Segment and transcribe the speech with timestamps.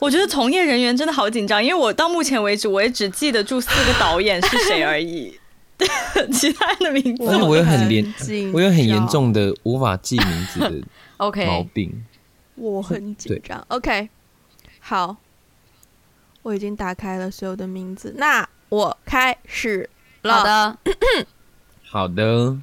[0.00, 5.38] 我觉得从业人员真的好紧张，因为我到目前为止我也只记得住四个导演是谁而已，
[6.32, 7.24] 其他的名字。
[7.26, 8.14] 但我有很严，
[8.52, 10.82] 我有很严重的无法记名字的
[11.18, 12.04] OK 毛病。
[12.56, 13.62] 我很紧张。
[13.68, 14.08] OK，
[14.80, 15.16] 好，
[16.42, 19.88] 我已经打开了所有的名字，那我开始
[20.22, 20.38] 了。
[20.38, 20.78] 好的，
[21.84, 22.56] 好的。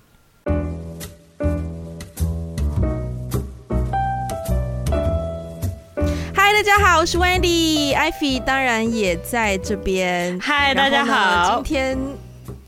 [6.54, 10.39] 大家好，我是 Wendy，Ivy 当然也在这边。
[10.39, 11.64] 嗨，大家好。
[11.65, 11.97] 今天，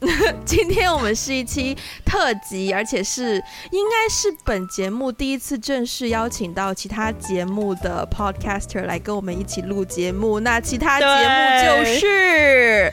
[0.44, 3.36] 今天我们是一期特辑，而且是
[3.72, 10.40] 应该是本节目第一次正式邀请到其他节目的 Podcaster 来跟我们一起录节目。
[10.40, 12.92] 那其他节目就是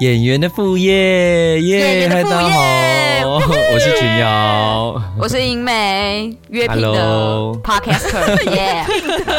[0.00, 2.08] 演员的副业，耶！
[2.08, 3.40] 嗨，大家好，
[3.72, 8.86] 我是群瑶， 我是英美，约聘的 Podcaster，耶。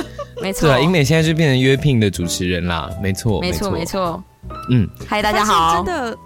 [0.42, 4.24] 没错，对啊，英美现在就变成约聘的主持人啦，没错，没错，没错，
[4.70, 6.18] 嗯，嗨，大家好，真的，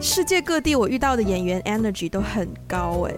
[0.00, 3.14] 世界各地我遇到的演员 energy 都很高哎。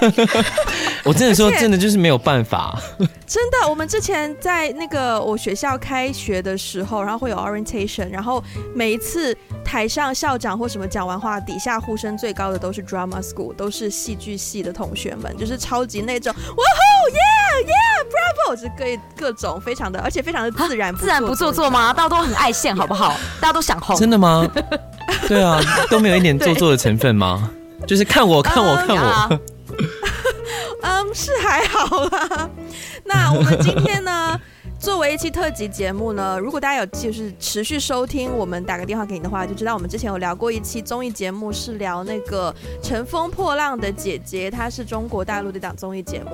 [1.04, 2.78] 我真的说，真的就是没有办法。
[3.26, 8.42] 真的，我们之前在那个我学校开学的时候，然后会有 orientation，然后
[8.74, 18.84] 每一次台上校长或什么讲完话，底下呼声最高的都是 drama school，都是戏剧系的同学们，就是超级那种，哇吼，yeah yeah，bravo，就是各
[19.26, 21.92] 各种非常的，而且非常的自然，自然不做作吗？
[21.92, 23.14] 大家都很爱现，好不好？
[23.40, 24.48] 大家都想红，真的吗？
[25.28, 27.50] 对啊，都没有一点做作的成分吗？
[27.86, 29.40] 就是看我，看我，看我。
[30.86, 32.50] 嗯，是还好啦。
[33.04, 34.38] 那我们今天呢？
[34.84, 42.54] 作为一期特辑节目呢，如果大家有就是持续收听我们打个电话给你的话，就知道我们之前有聊过一期综艺节目，是聊那个
[42.86, 46.32] 《乘风破浪的姐姐》，它是中国大陆的一档综艺节目。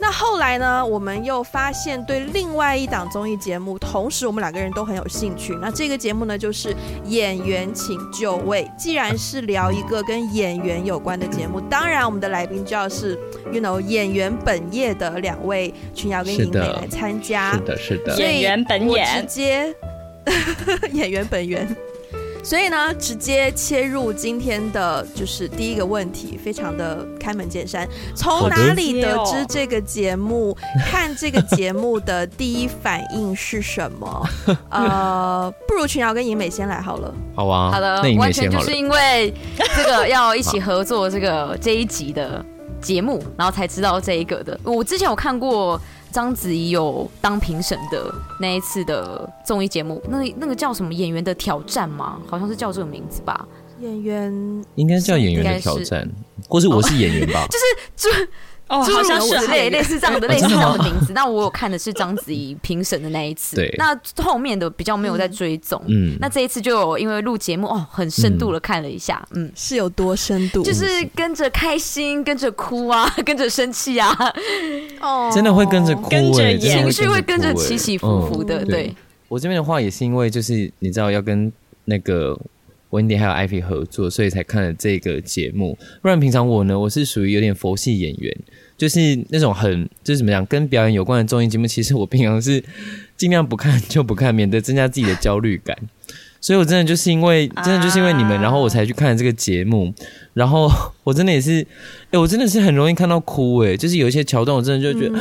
[0.00, 5.56] 那后来呢，我们又发现对另外一档综艺节目，同时我们两个人都很有兴趣。
[5.62, 8.64] 那这个节目呢，就是《演员请就位》。
[8.76, 13.16] 既然是聊一个跟演员有关的节目，当然我们的来宾就要是
[13.52, 17.52] ，you know，演员本业的两位群瑶跟盈美来参加。
[17.52, 17.91] 是的，是的。
[18.18, 19.74] 演员本演，直接
[20.92, 21.66] 演员本源，
[22.44, 27.88] 所以呢，直接切入今天的就是第一个问题，非常的开门见山。
[28.14, 30.56] 从哪里得知这个节目？
[30.90, 34.28] 看这个节目的第一反应是什么？
[34.70, 37.14] 呃，不如群瑶跟尹美先来好了。
[37.34, 39.32] 好啊，好的，完全就是因为
[39.76, 42.44] 这个要一起合作这个这一集的
[42.80, 44.58] 节目，然后才知道这一个的。
[44.64, 45.80] 我之前有看过。
[46.12, 52.20] 章子怡有当评审的那一次的综艺节目，那那个叫什么演员的挑战吗？
[52.28, 53.48] 好像是叫这个名字吧。
[53.80, 54.32] 演员
[54.76, 56.08] 应该是叫演员的挑战，
[56.48, 57.46] 或是我是演员吧？
[57.96, 58.28] 就是就。
[58.68, 61.12] 哦，好像是类类似这样的类似这样的名字。
[61.12, 63.74] 那我有看的是章子怡评审的那一次，对。
[63.76, 66.16] 那后面的比较没有在追踪，嗯。
[66.20, 70.62] 那这一次就有因为录节目哦，很深度的看了一下，嗯，是有多深度？
[70.62, 74.16] 就是 跟着开心，跟着哭啊，跟着生气啊，
[75.00, 78.64] 哦， 真的会跟着哭，跟着情绪会跟着起起伏伏的。
[78.64, 78.94] 对，
[79.28, 81.52] 我这边的话也是因为就是你知道要跟
[81.84, 82.38] 那个
[82.92, 85.76] Wendy 还有 Ivy 合作，所以才看了这个节目。
[86.00, 88.34] 不然平常我呢，我是属于有点佛系演员。
[88.78, 88.98] 就是
[89.28, 92.62] 那种很就是怎么讲，跟表演有关的综艺节目，其实我平常是
[93.16, 95.76] 尽量不看就不看，免得增加自己的焦虑感。
[96.40, 99.94] 所以我真的就是因为真的就是因为你们，然后我才去看这个节目。
[100.34, 100.68] 然后
[101.04, 101.64] 我真的也是，
[102.10, 105.16] 哎，我真的是很容易看到哭，哎，就是有一些桥段，我真的就觉得，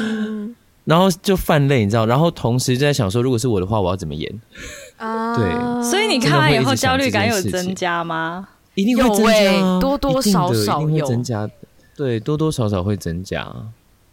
[0.86, 2.08] 然后就泛泪，你知道？
[2.08, 4.28] 然后同时就在想说，如果是我的话，我要怎么演？
[5.02, 5.90] 啊，对。
[5.90, 8.48] 所以你看完以后焦虑感有增加吗？
[8.76, 11.50] 一定会增加，多多少少有增加。
[11.96, 13.46] 对，多多少少会增加。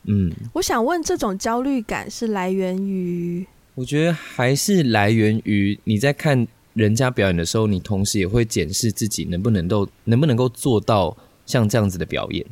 [0.04, 3.47] 嗯，我想问，这种焦虑感是来源于？
[3.75, 11.16] 我觉得还是来源于你在看人家表演的时候，你同时也会检视自己能不能够能不能够做到
[11.47, 12.44] 像这样子的表演，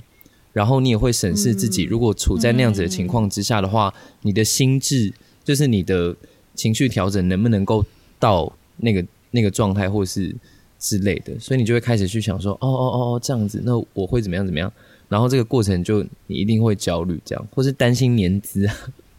[0.53, 6.15] 然后你也会审视自己，如果处在那样子的情况之下的话，嗯、你的心智就是你的
[6.55, 7.85] 情绪调整能不能够
[8.27, 10.35] 到那个那个状态，或是
[10.81, 14.73] 之类的，所以你就会开始去想说，哦哦哦哦，这样子，那我会怎么样怎么样？
[15.09, 18.75] 然后这个过程就你一定会焦虑，这样或是担心年资啊，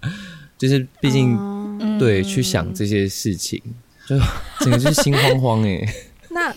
[0.60, 3.62] 就是毕竟、嗯、对去想这些事情，
[4.06, 4.18] 就
[4.60, 5.94] 整个就是心慌慌哎、欸。
[6.30, 6.54] 那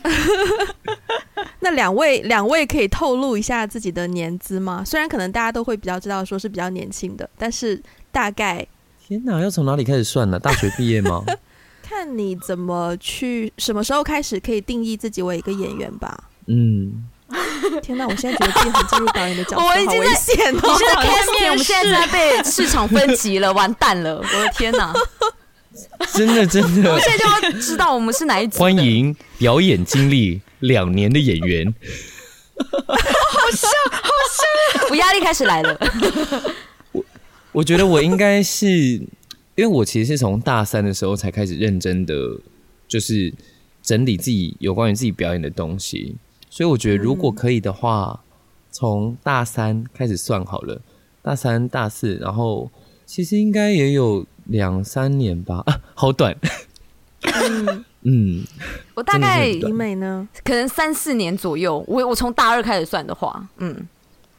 [1.60, 4.82] 那两位两位可以透露一下自己的年资吗？
[4.84, 7.80] 虽然可能大家都会比较知道说是比较年轻的，但是
[8.10, 8.66] 大概
[9.06, 10.40] 天哪，要从哪里开始算呢？
[10.40, 11.24] 大学毕业吗？
[11.90, 16.22] 看你怎么去什么时候开始可以定义自己为一个演员吧。
[16.46, 17.04] 嗯。
[17.82, 18.06] 天哪！
[18.06, 19.84] 我现在觉得自己很进入导演的角色， 好危
[20.14, 20.60] 险哦！
[20.62, 21.02] 你现在开
[21.32, 24.16] 面，我们现在在被市场分级了， 完蛋了！
[24.16, 24.92] 我的天哪！
[26.12, 28.58] 真的真的我，现在就要知道我们是哪一组。
[28.58, 31.74] 欢迎表演经历两年的演员。
[34.90, 35.78] 我压力开始来了。
[36.92, 37.04] 我
[37.52, 39.00] 我觉得我应该是，
[39.60, 42.14] 因为我其实是从大三的时候才开始认真的，
[42.88, 43.30] 就是
[43.82, 46.16] 整理自己有关于自己表演的东西。
[46.48, 48.24] 所以我觉得，如果可以的话，
[48.70, 50.80] 从大三开始算好了，
[51.20, 52.70] 大三、大四，然后
[53.04, 56.34] 其实应该也有两三年吧，啊，好短。
[57.22, 58.42] 嗯，嗯，
[58.94, 60.26] 我大概李美呢？
[60.42, 61.84] 可能三四年左右。
[61.86, 63.76] 我我从大二开始算的话，嗯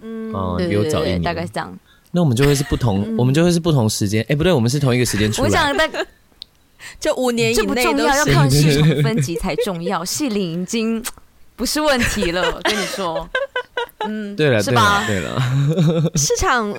[0.02, 0.34] 嗯，
[0.68, 1.78] 比我早一年，大概是这样。
[2.12, 4.26] 那我们就会是不同，我们就会是不同时间。
[4.30, 5.48] 哎，不对，我们是同一个时间出来。
[5.48, 6.06] 我想大概
[7.00, 10.04] 就五年以内都重要，要是看市场分级才重要。
[10.04, 11.04] 戏龄已经
[11.56, 13.30] 不是问题了，我跟你说，
[14.08, 15.04] 嗯，对了，是吧？
[15.08, 15.42] 对了，
[16.16, 16.74] 市场。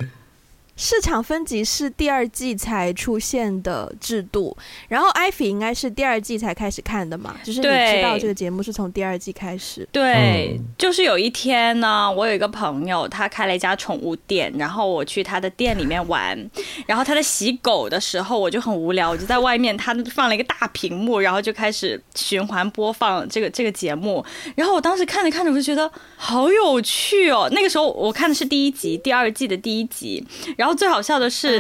[0.75, 4.57] 市场分级是第二季才出现的制度，
[4.89, 9.87] 然后艾菲应该是第二季才开始看的嘛，就是你知道这个节目是从第二季开始。
[9.93, 16.37] 对，就是有一天呢，我有一个朋友，他开了一家宠物店，然后我去他的店里面玩，
[16.87, 24.25] 然后他在洗狗的时候，我就很无聊，我就在外面，他放了一个大屏幕，然后就开始循环播放这个这个节目，
[24.57, 27.49] 然后我当时看着看着，我就觉得好有趣哦。
[27.53, 30.27] 那个时候我看的是第一集，第二季的第一集。
[30.63, 31.57] 然后最好笑的是，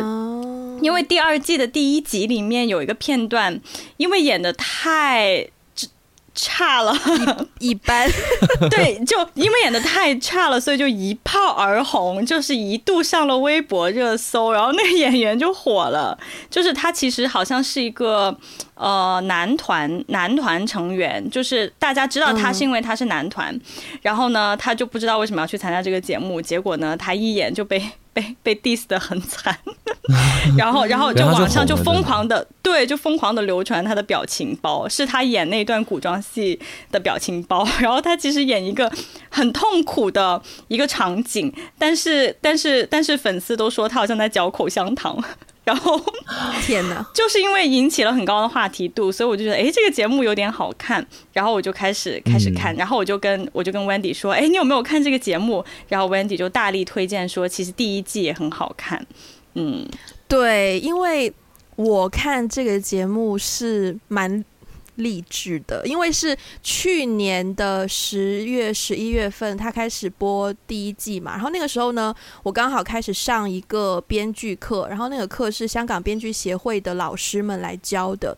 [0.80, 3.60] 因为第二季的第一集里面有一个片段，
[3.96, 5.44] 因为演的太
[6.36, 6.96] 差了，
[7.58, 8.08] 一,一般，
[8.70, 16.16] 对，就因为演的太差了，所以就一炮而红，就是一度上了微博热搜，然后那个演员就火了。
[16.48, 18.32] 就是他其实好像是一个
[18.76, 23.60] 呃男团男团成员，就是大家知道他是因为他是男团，
[24.00, 27.82] 然后呢，他就不知道为什么要去参加这个节目，结果呢，他一眼就被。
[28.12, 29.56] 被被 diss 的很惨，
[30.56, 36.58] 然后然后就网上就疯狂的对，就疯狂的流传他的表情包，是他演那段古装戏
[36.90, 37.66] 的表情包。
[37.80, 38.90] 然后他其实演一个
[39.30, 45.22] 很痛苦的一个场景，但是但是但是粉丝都说他好像在嚼口香糖。
[45.64, 46.00] 然后，
[46.66, 47.06] 天哪！
[47.14, 51.06] 就是因为引起了很高的话题度，所以我就觉得，哎，这个节目有点好看。
[51.32, 55.64] 然后我就开始开始看，然后我就跟我就跟 Wendy 说，哎，你有没有看这个节目？
[55.88, 59.06] 然后 Wendy 就大力推荐说，其实第一季也很好看。
[59.54, 59.88] 嗯，
[60.26, 61.32] 对，因为
[61.76, 64.44] 我看这个节目是蛮。
[64.96, 71.32] 励志的，因为是去年的十月、十一月份，他开始播第一季嘛。
[71.32, 78.36] 然后那个时候呢，我刚好开始上一个编剧课，然后那个课是香港编剧协会的老师们来教的。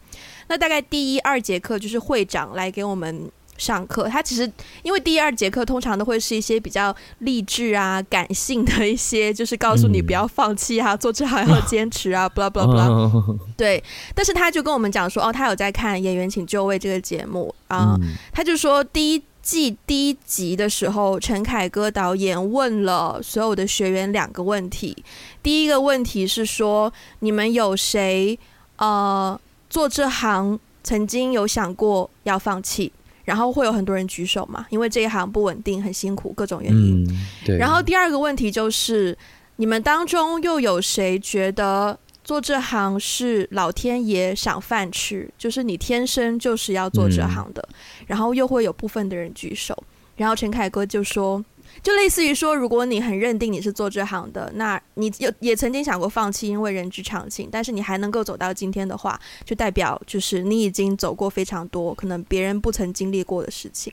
[0.48, 3.30] 那大概第一、二节课就是会长来给我们。
[3.56, 4.50] 上课，他其实
[4.82, 13.20] 因为第二节课通常都会是一些比较励志啊、 感性的一些，就是告诉你不要放弃啊，嗯、做这行要 坚持啊，blah blah blah。
[13.56, 13.82] 对，
[14.14, 25.04] 但是他就跟我们讲说，哦，他有在看《演员请就位》这个节目啊，嗯、他就说第一季第一集的时候，陈凯歌导演问了所有的学员两个问题，
[25.42, 28.38] 第一个问题是说，你们有谁
[28.76, 29.38] 呃
[29.70, 32.92] 做这行曾经有想过要放弃？
[33.24, 37.04] 然后会有很多人举手嘛，因为这一行不稳定，很辛苦，各种原因。
[37.04, 37.56] 嗯，对。
[37.58, 39.16] 然后第二个问题就是，
[39.56, 47.66] 你们当中又有谁觉得做这行是老天爷赏饭吃，就是你天生就是要做这行的？
[47.68, 47.74] 嗯。
[48.08, 49.76] 然后又会有部分的人举手，
[50.16, 51.44] 然后陈凯歌就说。
[51.82, 57.48] 就类似于说，如果你很认定你是做这行的，那你有也曾经想过放弃，因为人之常情。
[57.52, 63.92] 但是你还能够走到今天的话，就代表就是你已经走过非常多可能别人不曾经历过的事情。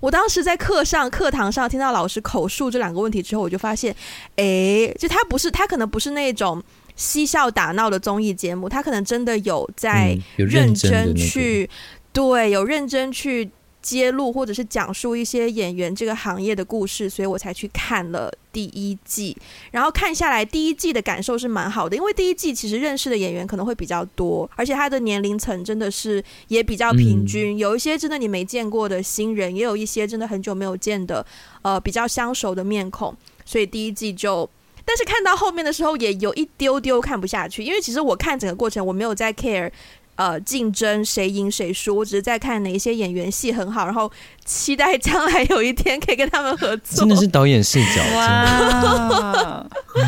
[0.00, 3.94] 我当时在课上课堂上听到老师口述这两个问题之后，我就发现，
[4.36, 6.62] 诶，就他不是他可能不是那种
[6.94, 11.68] 嬉笑打闹的综艺节目，他可能真的有在认真去，
[12.12, 13.50] 对，有认真去。
[13.82, 19.36] 揭露或者是讲述一些演员这个行业的故事，所以我才去看了第一季。
[19.72, 31.26] 然后看下来，第一季的感受是蛮好的，因为第一季其实认识的演员可能会比较多，而且他的年龄层真的是也比较平均，有一些真的你没见过的新人，也有一些真的很久没有见的
[31.62, 33.14] 呃比较相熟的面孔。
[33.44, 34.48] 所以第一季就，
[34.84, 39.70] 但是看到后面的时候也有一丢丢看不下去，因为其实我看整个过程我没有在 care。
[40.14, 44.10] 呃，竞争谁赢谁输，我只是在看哪一些演员戏很好，然后
[44.44, 46.98] 期待将来有一天可以跟他们合作。
[46.98, 49.66] 真的是导演视角，哇！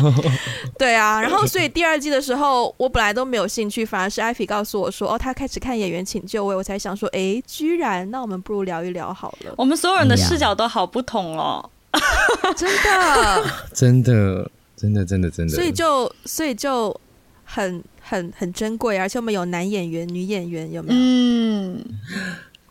[0.77, 9.53] 对啊，然后所以第二季的时候，我本来都没有兴趣，反而是艾菲告诉我说，哦，他开始看演员请就位，我才想说，哎，居然，那我们不如聊一聊好了。
[9.57, 11.67] 我们所有人的视角都好不同哦，
[12.55, 15.53] 真的， 真的，真的，真的，真的。
[15.55, 16.95] 所以就，所以就
[17.43, 17.83] 很。
[18.07, 20.99] 很很珍贵，而且我们有男演员、女演员，有没有？
[20.99, 21.83] 嗯，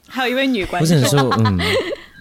[0.09, 1.01] 还有一位女观众。
[1.01, 1.59] 不是很说，嗯，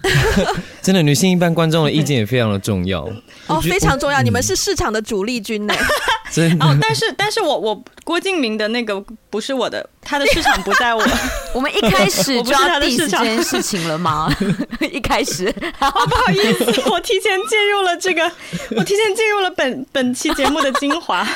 [0.82, 3.08] 真的，女性一般观众的意见也非常的重要
[3.48, 4.22] 哦，非常重要。
[4.22, 5.74] 你们是市场的主力军呢。
[6.34, 11.04] 真的哦，但是但是我我郭敬明的那个不是我的，他的市场不在我。
[11.54, 14.36] 我们一开始就要 diss 这件事情了吗？
[14.92, 15.46] 一开始，
[15.80, 18.24] 哦，不好意思，我提前进入了这个，
[18.76, 21.28] 我提前进入了本本期节目的精华。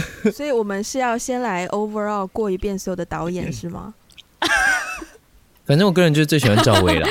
[0.32, 3.94] 所以我们是要先来 overall 过一遍所有的导演是吗？
[5.64, 7.08] 反正我个人就是最喜欢赵薇了。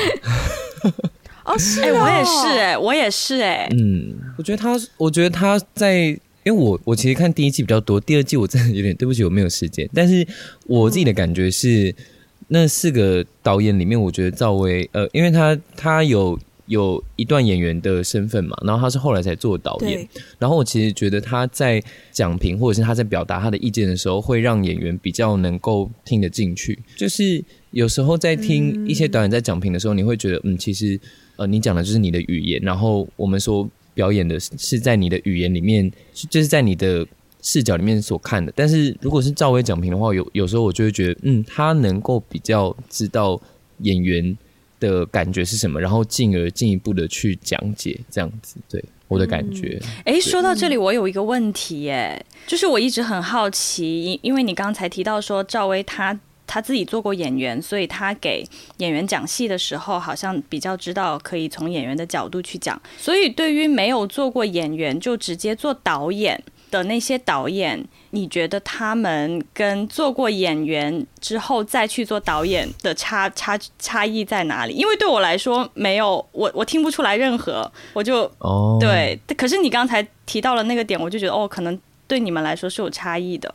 [1.44, 3.68] 哦，是哎、欸，我也是哎、欸，我也是哎、欸。
[3.72, 9.88] 嗯，我觉得他，我觉得他在，因为我我其实看第一季比较多，第二季我真的有点对不起，我没有时间。
[9.94, 10.26] 但是
[10.66, 12.04] 我自己的感觉是，嗯、
[12.48, 16.38] 那四个导演里面，我觉得赵薇，呃，因为他他有。
[16.66, 20.06] 有一段演员的身份嘛，然后他是后来才做导演。
[20.38, 21.82] 然后我其实觉得他在
[22.12, 26.78] 讲评或者是他在表达他的意见的时候，会让演员比较能够听得进去。
[26.96, 30.98] 就是有时候在听一些导演在讲评的时候，你会觉得，嗯，其实
[31.36, 35.90] 呃，你讲的就是你的语言，然后我们说表演的是在你的语言里面，
[36.28, 37.06] 就是在你的
[37.42, 38.52] 视角里面所看的。
[38.56, 43.40] 但是如果是赵薇讲评的话，有有时候我就会觉得，嗯，他能够比较知道
[43.82, 44.36] 演员。
[44.80, 45.80] 的感觉是什么？
[45.80, 49.80] 然后进而进一步的去讲解，这样子，对我的感觉。
[50.04, 58.46] 哎、嗯，说到这里，我有一个问题，耶，就是我一直很好奇，因为你刚才提到说赵薇她她自己做过演员，所以她给
[58.78, 62.80] 演员讲戏的时候，好像比较知道可以从演员的角度去讲。
[62.96, 74.74] 所以对于没有做过演员就直接做导演的那些导演，你觉得他们跟做过演员之后再去做导演的差差差异在哪里？
[74.74, 79.18] 因为对我来说，没有我我听不出来任何，我就哦对。
[79.36, 83.52] 可是你刚才提到了那个点，我就觉得哦，可能对你们来说是有差异的。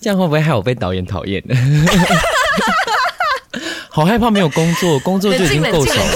[0.00, 1.42] 这样会不会害我被导演讨厌？
[3.90, 6.10] 好害怕没有工作，工作就已经够少了。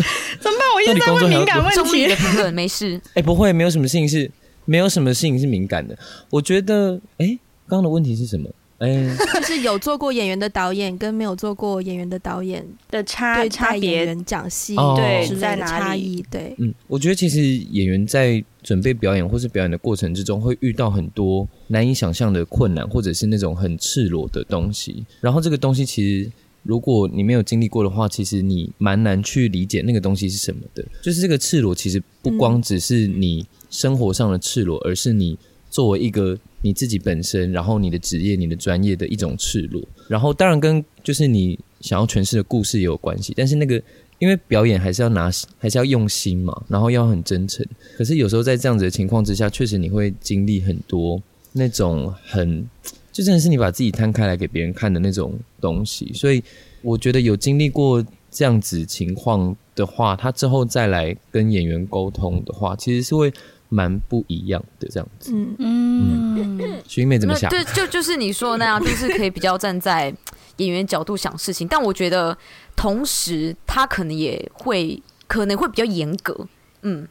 [0.40, 0.68] 怎么办？
[0.74, 2.06] 我一直在问敏感问题。
[2.14, 2.98] 评论没事。
[3.12, 4.30] 哎，不会，没有什么事情是。
[4.68, 5.98] 没有什么事情是敏感的，
[6.28, 7.26] 我觉得，哎，
[7.66, 8.50] 刚刚的问题是什么？
[8.76, 16.22] 哎， 就是有做过演员的导演跟没有做过演员的导演的差差别，演员讲戏对是在哪里？
[16.30, 25.04] 对，嗯，我觉得其实演员在准备表演或是表演的过程之中，会遇到很多难以想象的困难，或者是那种很赤裸的东西。
[25.22, 26.30] 然后这个东西其实，
[26.62, 30.84] 如果你没有经历过的话，其实你蛮难去理解那个东西是什么的。
[31.02, 33.44] 就是这个赤裸，其实不光只是你。
[33.70, 35.38] 生活上的赤裸，而是你
[35.70, 39.82] 作为一个你自己本身，然后你的职业、你的专业的一种赤裸。
[40.08, 43.34] 然后当然跟就是你想要诠释的故事也有关系。
[43.36, 43.80] 但是那个
[44.18, 47.64] 因为表演还是要拿，还是要用心嘛，然后要很真诚。
[47.96, 51.22] 可是有时候在这样子的情况之下，确实你会经历很多
[51.52, 52.66] 那种很，
[53.12, 56.10] 就真的是你把自己摊开来给别人看的那种东西。
[56.14, 56.42] 所以
[56.80, 63.30] 我觉得有经历过这样子情况的话，他之后再来跟演员沟通的话，其实是会。
[63.68, 65.56] 蛮不一样的这样子，嗯。
[65.58, 67.50] 嗯，徐英妹怎么想？
[67.50, 70.14] 对，就就是你说的那样，就是可以比较站在
[70.56, 72.36] 演员角度想事情，但我觉得
[72.76, 76.46] 同时他可能也会可能会比较严格，
[76.82, 77.06] 嗯。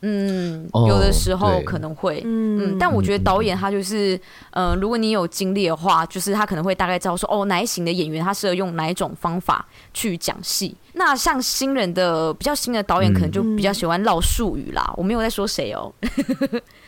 [0.00, 4.14] 嗯，有的时候可能会，嗯，但我觉得导演他就是，
[4.52, 10.72] 嗯、呃，如果你有经历的话，就是他可能会大概知道说，哦，哪一型的演员他适合用哪一种方法去讲戏。
[10.98, 14.84] 那像新人的比较新的导演，可能就比较喜欢绕术语啦。
[14.88, 15.90] 嗯、我没有在说谁哦，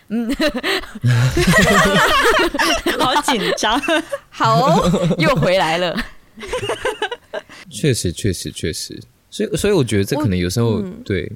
[0.08, 0.28] 嗯，
[2.98, 3.80] 好紧张，
[4.28, 5.96] 好、哦，又回来了。
[7.70, 9.00] 确实，确实，确实，
[9.30, 11.30] 所以，所以我觉得这可能有时候、嗯、对。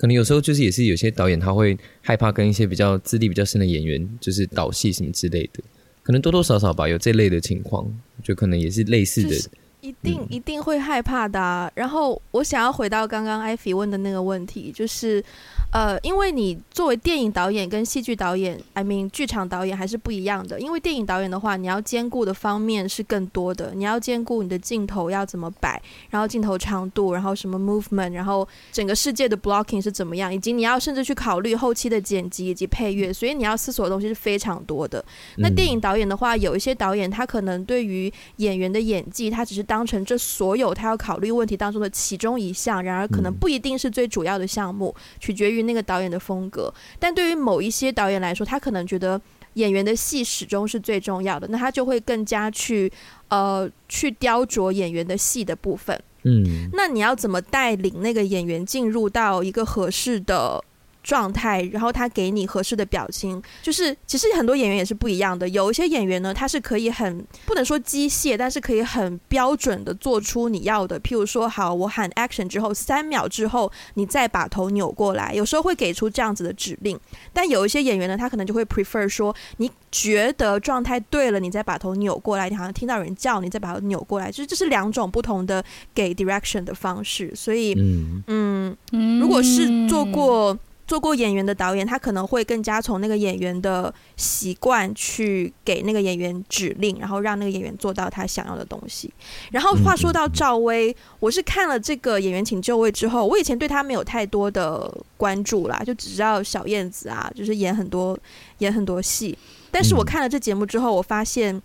[0.00, 5.60] 可能有时候就是也是有些导演他会害怕跟一些比较资历比较深的演员就是导戏什么之类的，
[6.04, 7.84] 可能多多少少吧，有这类的情况，
[8.22, 9.30] 就可能也是类似的。
[9.30, 9.48] 就是
[9.80, 11.70] 一定一定会害怕的啊。
[11.74, 15.22] 然后我想要回到刚刚艾菲问的那个问题，就是，
[15.70, 20.58] 呃，因为你作为电影导演跟戏剧导演，I mean 剧场导演还是不一样的。
[20.58, 35.04] 因为电影导演的话，你要兼顾的方面是更多的，你要兼顾你的镜头要怎么摆，然后镜头长度，然后什么 movement，然后整个世界的 blocking 是怎么样，以及你要甚至去考虑后期的剪辑以及配乐，所以你要思索的东西是非常多的。
[35.36, 46.72] 那电影导演的话，有一些导演他可能对于演员的演技，他只是当成这所有他要考虑问题当中的其中一项，然而可能不一定是最主要的项目，取决于那个导演的风格。
[46.98, 49.20] 但对于某一些导演来说，他可能觉得
[49.54, 52.90] 演员的戏始终是最重要的，那他就会更加去
[53.28, 55.98] 呃去雕琢演员的戏的部分。
[56.24, 60.62] 嗯，那你要怎么带领那个演员进入到一个合适的
[61.02, 65.48] 状态，然后他给你合适的表情，就是其实很多演员也是不一样的。
[65.48, 71.00] 有一些演员呢，他是可以很不能说机械，但是可以很标准的做出你要的。
[71.00, 76.98] 譬如说，好，我喊 action 之后，三秒之后你再把头扭过来，有时候会给出这样子的指令。
[77.32, 85.64] 但有一些演员呢，他可能就会 prefer 说，你觉得状态对了，你再把头扭过来，你好像听到有人叫你，再把头扭过来，就是这是两种不同的
[85.94, 87.32] 给 direction 的方式。
[87.34, 90.58] 所以，嗯嗯，如果是做过。
[90.88, 99.12] 做过演员的导演，他可能会更加从那个演员的习惯去给那个演员指令，然后让那个演员做到他想要的东西。
[99.52, 108.18] 然后话说到赵薇，我是看了这个演员请就位之后，我以前对他没有太多的关注啦，就只知道小燕子啊，就是演很多
[108.58, 109.36] 演很多戏。
[109.70, 111.60] 但是我看了这节目之后，我发现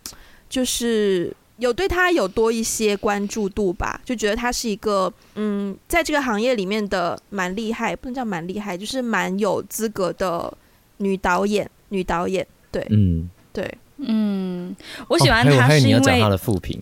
[0.50, 1.34] 就是。
[1.58, 10.52] 有对他有多一些关注度吧，就觉得他是一个嗯，在这个行业里面的蛮厉害，不能叫蛮厉害，就是蛮有资格的
[10.98, 11.70] 女导演。
[11.90, 14.76] 女导演，对，嗯，对，嗯，
[15.08, 16.82] 我喜欢她是因为、 哦、他的副评。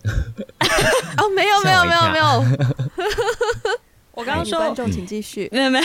[1.18, 2.24] 哦，没有，没有，没有，没有。
[4.12, 5.50] 我刚刚说，观众请继续。
[5.52, 5.84] 没有，没有。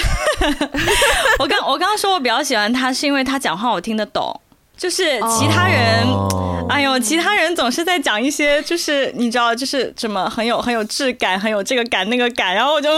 [1.40, 4.40] 我刚我刚刚说我比较喜欢她，是因为她讲话我听得懂。
[4.78, 6.70] 就是其他人，oh.
[6.70, 12.90] 哎呦，其他人总是在讲一些，就是你知道，就是什么很有很有质感，很有这个感那个感，然后我就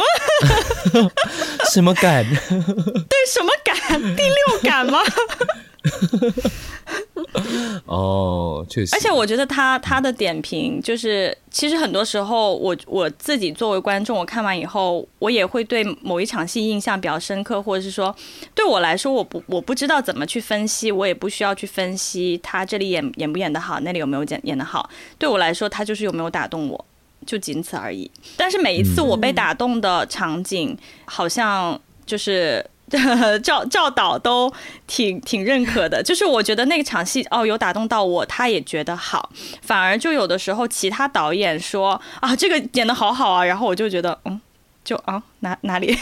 [1.71, 2.25] 什么感？
[2.49, 3.75] 对，什么感？
[4.15, 4.99] 第六感吗？
[7.85, 8.95] 哦，确实。
[8.95, 18.13] 而且我觉得他他的点评就是，其实很多时候我我自己作为观众，我看完以后，我也会对某一场戏印象比较深刻，或者是说，
[18.53, 24.89] 对我来说，我不我不知道怎么去分析，我也不需要去分析他这里演演不演得好，那里有没有演演得好。
[25.17, 26.85] 对我来说，他就是有没有打动我，
[27.25, 28.09] 就仅此而已。
[28.35, 32.65] 但是每一次我被打动的场景，好像就是。
[33.43, 34.51] 赵赵导都
[34.87, 39.29] 挺挺认可的，就是我觉得那场戏哦有打动到我，他也觉得好，
[39.61, 44.39] 反而就有的时候其他导演说啊这个演的好好啊，然后我就觉得嗯
[44.83, 45.95] 就啊哪哪里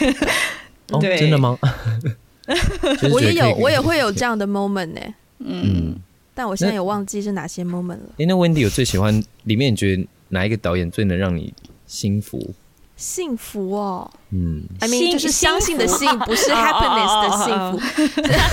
[1.00, 1.58] 对、哦、真的吗？
[3.12, 5.00] 我也有我也会有这样的 moment 呢，
[5.40, 5.96] 嗯，嗯，
[6.34, 8.14] 但我现在也忘记是哪些 moment 了。
[8.18, 11.52] 哎，那 Wendy 有最喜欢里面，你觉得哪一个导演最能让你
[11.86, 12.54] 心服？
[12.98, 17.78] 幸福哦，嗯，I mean 就是相信的幸，不是 happiness 的幸福。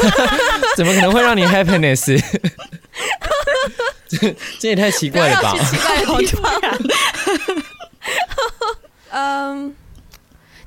[0.78, 2.22] 怎么可能会让你 happiness？
[4.08, 5.58] 这这也太奇怪了吧！
[5.58, 6.54] 奇怪的地方。
[9.10, 9.76] 嗯，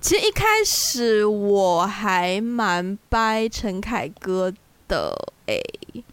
[0.00, 4.52] 其实一开始我还蛮掰陈凯歌
[4.88, 5.14] 的，
[5.46, 5.54] 哎、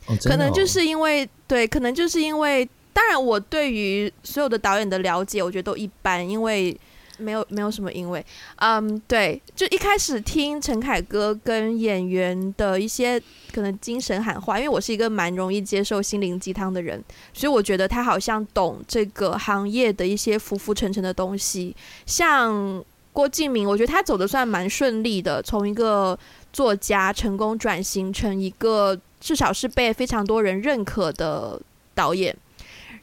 [0.05, 6.79] 哦哦，可能就是因为对，可能就是因为，当然我对于所有的导演的了解，我觉得都一般，因为。
[7.17, 8.25] 没有没有什么因为，
[8.57, 13.21] 嗯、对，就一开始听陈凯歌跟演员的一些
[13.53, 21.75] 可能精神喊话，因为我是一个蛮容易接受心灵鸡汤的人，所以我觉得他好像懂这个行业的一些浮浮沉沉的东西。
[22.05, 26.17] 像郭敬明，我觉得他走的算蛮顺利的，从一个
[26.51, 31.61] 作家成功转型成一个至少是被非常多人认可的
[31.93, 32.35] 导演，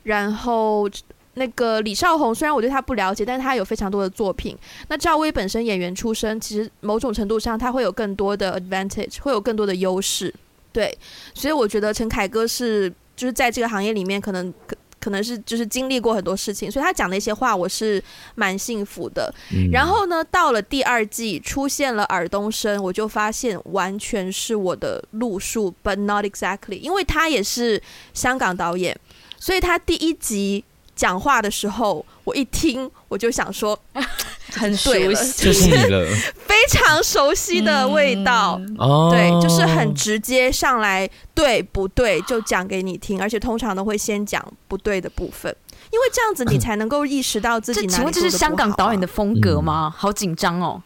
[0.02, 0.88] 然后。
[1.34, 4.54] 那个李少红，虽然我对他不了解，但是他有非常多的作品。
[4.88, 10.34] 那赵薇本身演员出身，其实某种程度上他会有更多的 advantage，会有更多的优势。
[10.72, 10.94] 对，
[11.32, 18.02] 所以我觉得陈凯歌是就是在这个行业里面，可能可可能是就是经历过很多事情，所以他讲的一些话，我是
[18.34, 19.34] 蛮幸福的。
[19.54, 19.70] 嗯。
[19.70, 28.94] 然后呢，到了第二季出现了尔冬升，我就发现完全是我的路数，but not exactly，因为他也是香港导演，
[29.38, 30.62] 所以他第一集。
[31.02, 33.76] 讲话的时候，我一听我就想说，
[34.54, 36.06] 很熟悉，就是你了，
[36.46, 38.52] 非常熟悉的味道。
[38.78, 42.20] 哦、嗯，对，就是很直接上来，对不对？
[42.22, 45.52] 就讲给你听，而且通常都会先讲不对的部分，
[45.90, 48.12] 因为这样子你才能够意识到自己哪里做得不好、啊。
[48.12, 49.92] 请问这是香港导演的风格吗？
[49.92, 50.80] 嗯、好紧张哦。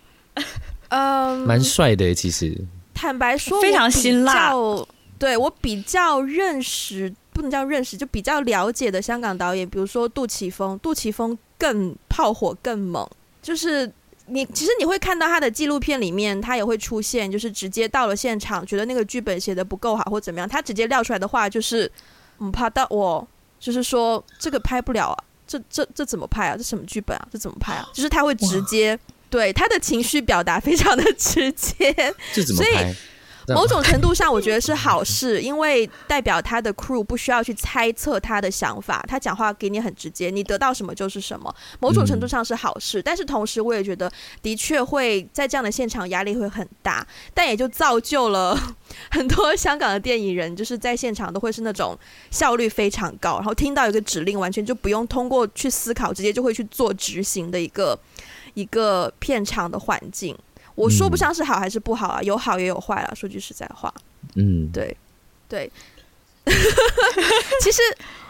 [0.88, 2.57] 嗯，蛮帅的，其实。
[2.94, 4.50] 坦白说，非常辛辣。
[5.18, 7.12] 对，我比较认识。
[7.37, 13.07] 不能叫认识，就比较了解的香港导演，比如说杜琪峰，杜琪峰更炮火更猛。
[13.42, 13.90] 就是
[14.29, 21.90] 你其实你会看到他的纪录片里面，他也会出现，就是直接到了现场，觉得那个剧本写的不够好或怎么样，他直接撂出来的话就是，
[22.38, 23.29] 嗯，怕到我，
[23.61, 26.57] 就是说这个拍不了啊，这这这怎么拍啊？
[26.57, 27.29] 这什么剧本啊？
[27.31, 27.87] 这怎么拍啊？
[27.92, 31.92] 就是他会直接对他的情绪表达非常的直接，
[32.33, 32.94] 这怎么拍？
[33.54, 41.54] 某种程度上，我觉得是好事，因为代表他的 crew 不需要去猜测他的想法，他讲话给你很直接，你得到什么就是什么。
[41.78, 44.11] 某种程度上是好事，嗯、但是同时我也觉得，
[44.42, 48.59] 的确会在这样的现场压力会很大，但也就造就了
[49.11, 51.96] 很多香港的电影人，就是在现场都会是那种
[52.30, 57.98] 效率非常高，然后听到一个指令，完全就不用通过去思考，直接就会去做执行的一个
[58.54, 60.37] 一个片场的环境。
[60.76, 63.12] 我说不上是好还是不好啊，有好也有坏啊。
[63.14, 63.92] 说句实在话，
[64.36, 64.96] 嗯，对，
[65.48, 65.68] 对。
[67.60, 67.82] 其实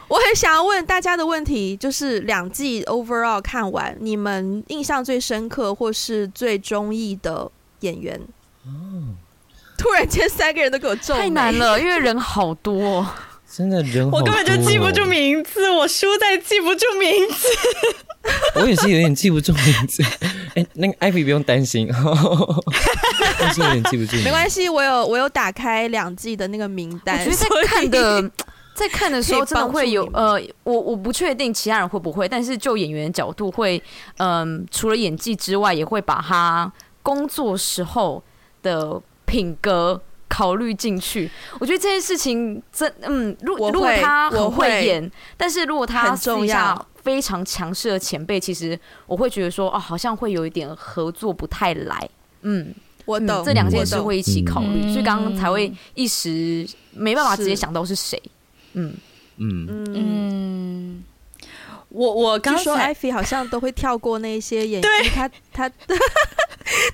[0.08, 8.18] 我很想要问大家的问题，就是两季 overall 看完，你们印象最深刻或是最中意的演员？
[8.64, 9.12] 哦，
[9.76, 13.06] 突然间三个人都给我中，太难了，因为人好多。
[13.56, 17.48] 真的人我根本就记不住名字，我输在记不住名字。
[18.60, 20.02] 我也是有点记不住名字。
[20.54, 21.88] 哎、欸，那个艾比不用担心，
[23.40, 24.16] 但是有点记不住。
[24.22, 27.18] 没关系，我有我有打开两季的那个名单。
[27.18, 28.30] 我觉得在看的
[28.76, 33.82] 在看的时候，真的会有呃，我我不确定其他人会不会，但是就演员的角度会，
[34.18, 36.70] 嗯、呃，除了演技之外，也会把他
[37.02, 38.22] 工作时候
[38.62, 40.02] 的品格。
[40.28, 52.08] 考虑进去，我觉得这件事情真嗯，如果如果他很会演，但是如果他私底下非常强势的前辈，其实我会觉得说哦，好像会有一点合作不太来。
[52.42, 58.20] 嗯，我懂、嗯、这两件事会一起考虑，嗯、所以刚刚才会一时没办法直接想到是谁。
[58.74, 58.94] 嗯。
[59.36, 59.66] 嗯。
[59.68, 59.84] 嗯。
[59.94, 61.04] 嗯。
[61.88, 65.70] 我我刚说艾菲好像都会跳过那些演员，他他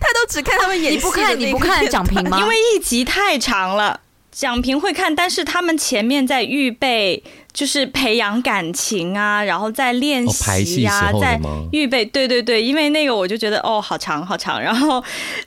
[0.02, 0.96] 他都只看他们演戏。
[0.98, 2.36] 你不看你不看讲评吗？
[2.40, 12.04] 因为一集太长了，讲评会看，但是他们前面在预备，就是培养感情啊，然后再练习呀，在预备。
[12.04, 15.02] 对对对，因为那个我就觉得哦，好长好长，然后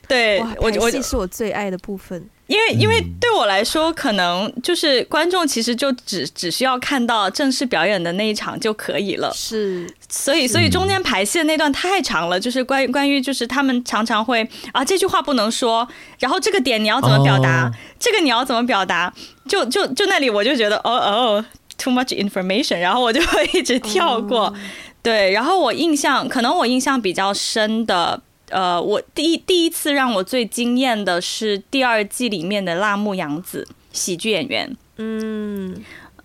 [0.07, 2.29] 对我我戏是我最爱的部分。
[2.47, 9.31] 因为，因为对我来说，可能就是观众其实就只只需要看到正式表演的那一场就可以了。
[9.33, 15.87] 是，所以，所以中间排戏的那段太长了，就是关于关于就是他们常常会啊这句话不能说，
[16.19, 19.11] 然后这个点你要怎么表达，这个你要怎么表达，
[19.49, 21.45] 就就就那里我就觉得哦哦
[21.77, 24.53] ，too much information，然后我就会一直跳过。
[25.01, 28.21] 对，然后我印象可能我印象比较深的。
[28.49, 34.77] 呃，我第一第一次让我最惊艳的是第二季里面的辣目洋子喜剧演员。
[34.97, 35.75] 嗯，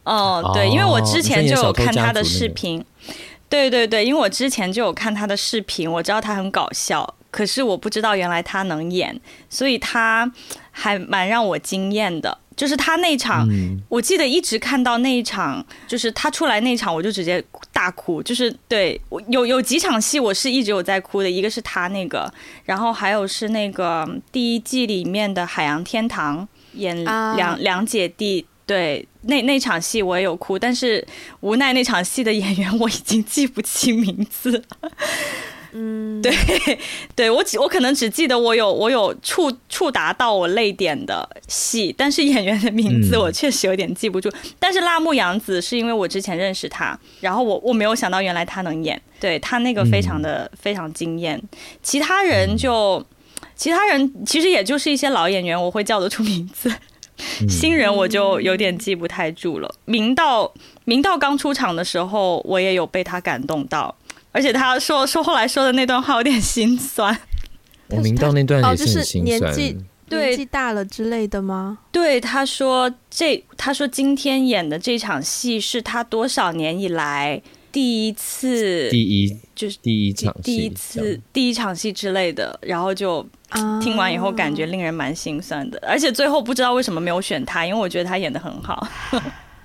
[0.05, 2.85] 哦，对，因为我之前就有看他的视频。
[3.49, 10.31] 对对对，因为我之前就有看他的视频，我知道他很搞笑，可是我不知道原来他能演，所以他
[10.71, 12.37] 还蛮让我惊艳的。
[12.57, 18.23] 就是他那场，嗯、我记得一直看到那一场，就是他出来那一场，我就直接大哭。
[18.23, 22.31] 就是对我，有有几场戏我是一直有在哭的，一个是他那个，
[22.65, 31.07] 然后还有是那个第一季里面的海洋天堂演两两姐弟，对，那那场戏我也有哭，但是
[31.41, 34.63] 无奈那场戏的演员我已经记不清名字。
[35.73, 36.33] 嗯，对，
[37.15, 44.29] 对我只我可能只记得我有我有触触达到我泪点的戏，但是演员的名字我确实有点记不住。
[44.31, 51.41] 嗯、但是辣目洋子是因为我之前认识他，然后我我没有想到原来他能演，对他那个非常的、嗯、非常惊艳。
[51.83, 53.05] 其他人就
[53.55, 56.69] 其他人其实也就是一些老演员，我会叫得出名字，
[57.41, 59.73] 嗯、新人我就有点记不太住了。
[59.85, 60.53] 明道
[60.85, 63.95] 明道刚出场的时候，我也有被他感动到。
[64.33, 67.17] 而且他说说后来说的那段话有点心酸，
[67.91, 71.79] 我明道那段也是心酸，哦就是、年纪对年纪大了之类的吗？
[71.93, 77.41] 对，他说这他说今天演的这场戏是他多少年以来
[77.73, 83.25] 第一次，第一就是第一场第一次第一场戏之类的，然后就
[83.81, 88.87] 听完以后感觉令人蛮心酸的，而且最后不知道为什么没有选他，因为我觉得他演的很好。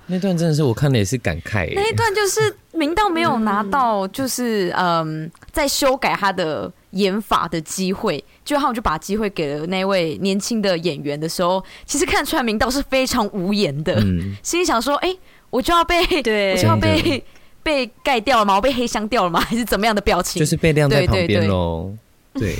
[0.08, 1.72] 那段真的是我看的也是感慨。
[1.74, 15.18] 那一段就是明道没有拿到，就是嗯，在修改他的演法的机会，就他们就把机会给了那位年轻的演员的时候，其实看出来明道是非常无言的，嗯、心里想说：哎、欸，
[15.50, 17.24] 我就要被， 对我就要被
[17.64, 18.54] 被盖掉了吗？
[18.54, 19.40] 我被黑箱掉了吗？
[19.44, 20.38] 还是怎么样的表情？
[20.38, 21.92] 就是被晾在旁边喽。
[22.34, 22.54] 对，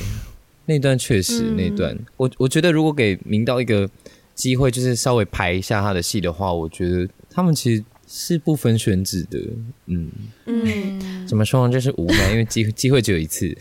[0.65, 3.89] 那段确实，嗯、那段我我觉得如果给明道一个
[4.35, 7.09] 机会，就是稍微排一下他的戏的话，我觉得。
[7.37, 9.39] 他们其实是不分选址的，
[9.85, 10.11] 嗯。
[10.47, 11.73] 嗯，怎么说呢？
[11.73, 13.55] 就是无奈，因为机 机会只有一次。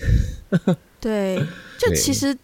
[1.02, 1.38] 对，
[1.78, 2.36] 就其实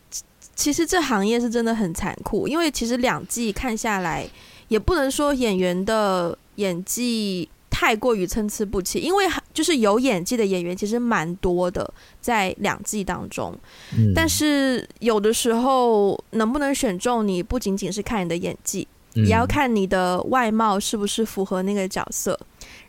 [0.53, 4.27] 其实这行业是真的很残酷，因为其实两季看下来，
[4.67, 13.57] 也不能说演员的演技太过于参差不齐，因为就是有演技的演员其实蛮多的，在两季当中，
[13.97, 22.39] 嗯、但是有的时候能不能选中你，不仅仅是看你的演技，嗯、也要看你的外貌是不是符合那个角色，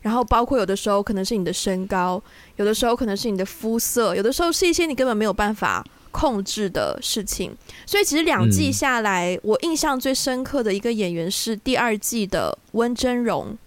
[0.01, 2.21] 然后包括有的时候可能是你的身高，
[2.55, 7.55] 有的时候可能是你的肤色，有的时候是一些你根本没有办法控制的事情，
[7.85, 13.57] 所以其实两季下来，我印象最深刻的一个演员是第二季的温峥嵘。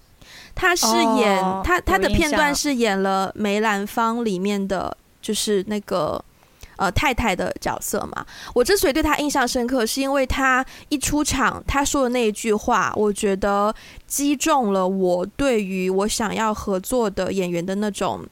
[0.55, 0.87] 他是
[1.19, 6.25] 演、哦、他他的片段是演了梅兰芳里面的就是那个
[6.77, 8.25] 呃太太的角色嘛。
[8.55, 13.75] 我之所以对他印象深刻，是因为他一出场他说的那一句话，我觉得
[14.07, 18.25] 击中了我对于我想要合作的演员的那种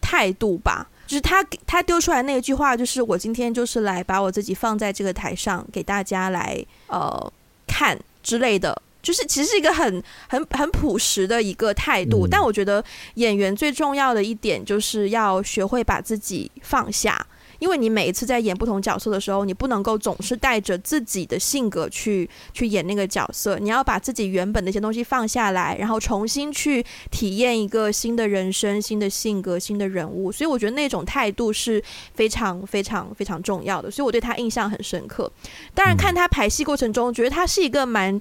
[0.00, 0.88] 态度吧。
[1.06, 7.32] 就是他他丢出来那一句话，就是我今天就是来把我自己放在这个台上给大家来呃
[7.66, 8.82] 看之类的。
[9.00, 12.84] 就是其实是一个很很很朴实的一个态度，但我觉得
[13.14, 17.24] 演员最重要的一点就是要学会把自己放下。
[17.58, 30.30] 因为你每一次在演不同角色的时候，你不能够总是带着自己的性格去去演那个角色，你要把自己原本的一些东西放下来，然后重新去体验一个新的人生、新的性格、新的人物。
[30.30, 31.82] 所以我觉得那种态度是
[32.14, 33.90] 非常非常非常重要的。
[33.90, 35.30] 所以我对他印象很深刻。
[35.74, 38.20] 当然，看他排戏过程中，觉得他是一个蛮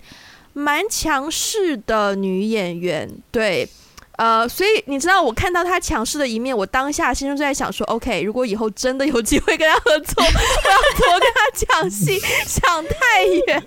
[0.53, 3.67] 蛮强势的女演员，对。
[4.17, 10.31] 呃，所以你知道，我看到他强势的一面，我当下心中就在想说，OK，如果以后真的有机会跟他合作， 我要
[10.97, 13.63] 怎么跟他讲戏，想太远。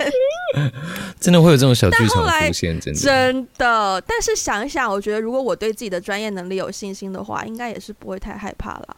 [1.21, 3.01] 真的会有这种小剧场出现，真的。
[3.01, 8.97] 真的，但是想一想，我觉得如果我对自己的专业能力有信心的话，应该也是不会太害怕了。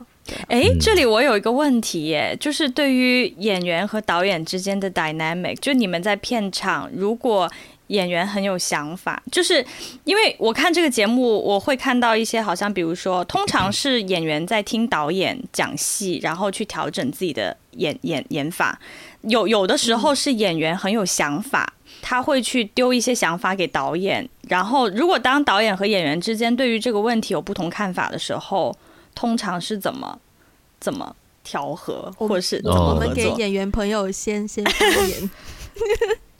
[0.48, 7.50] 哎，这里我有一个问题耶，就是对于演员和导演之间的 dynamic，就你们在片场如果。
[7.92, 9.64] 演员很有想法，就是
[10.04, 18.80] 因为我看这个节目，我会看到一些好像，比如说，通常是演员在听导演讲戏，然后去调整自己的演演演法。
[19.22, 24.26] 有有的时候是演员很有想法，他会去丢一些想法给导演。
[24.48, 28.74] 然后，如果当导演和演员之间对于这个问题有不同看法的时候，
[29.14, 30.18] 通常是怎么
[30.80, 35.30] 怎么调和，或是我们给演员朋友先先发言。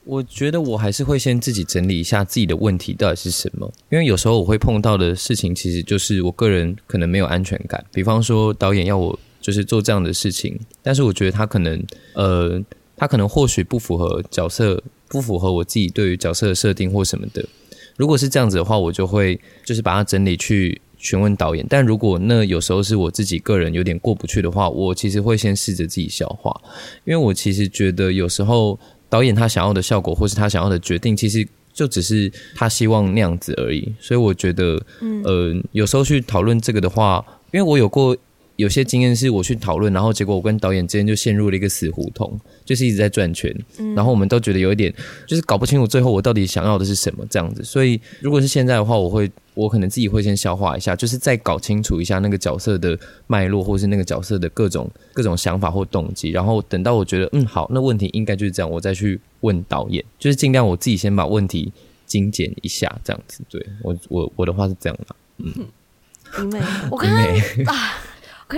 [0.05, 7.85] 我觉得我还是会先自己整理一下自己的问题到底是什么，因为有时候我会碰到的事情，其实就是我个人可能没有安全感。
[7.93, 11.81] 比方说导演要我就是做这样的事情，但是我觉得他可能
[12.15, 12.61] 呃，
[12.97, 17.45] 他可能或许不符合角色，不符合我自己对于角色的设定或什么的。
[17.97, 21.65] 如果是这样子的话，我就会就是把它整理去询问导演。
[21.69, 26.61] 但如果那有时候是我自己个人有点过不去的话，我其实会先试着自己消化，
[27.05, 28.77] 因为我其实觉得有时候。
[29.13, 33.93] 导演他想要的效果，或是他想要的决定，其实就只是他希望那样子而已。
[34.01, 37.23] 所以我觉得，嗯，呃，有时候去讨论这个的话，
[37.53, 38.17] 因为我有过。
[38.63, 44.95] 有些经验是我去讨论，然后结果我跟导演之间就陷入了一个死胡同，就是一直在转圈，嗯、然后我们都觉得有一点
[45.27, 47.65] 就是搞不清楚最后我到底想要的是什么这样子。
[47.65, 52.97] 所以如果是现在的话，我会我可能自己会先消化一下，就是再搞清楚一下那个角色的
[53.27, 61.73] 脉络，或是那个角色的各种各种想法或动机，然后等到我觉得嗯好，那问题应该就是这样，我再去问导演，就是尽量我自己先把问题
[62.07, 63.43] 精简一下这样子。
[63.51, 65.53] 对我我我的话是这样的，嗯，
[66.39, 67.25] 因为我刚刚
[67.75, 67.99] 啊。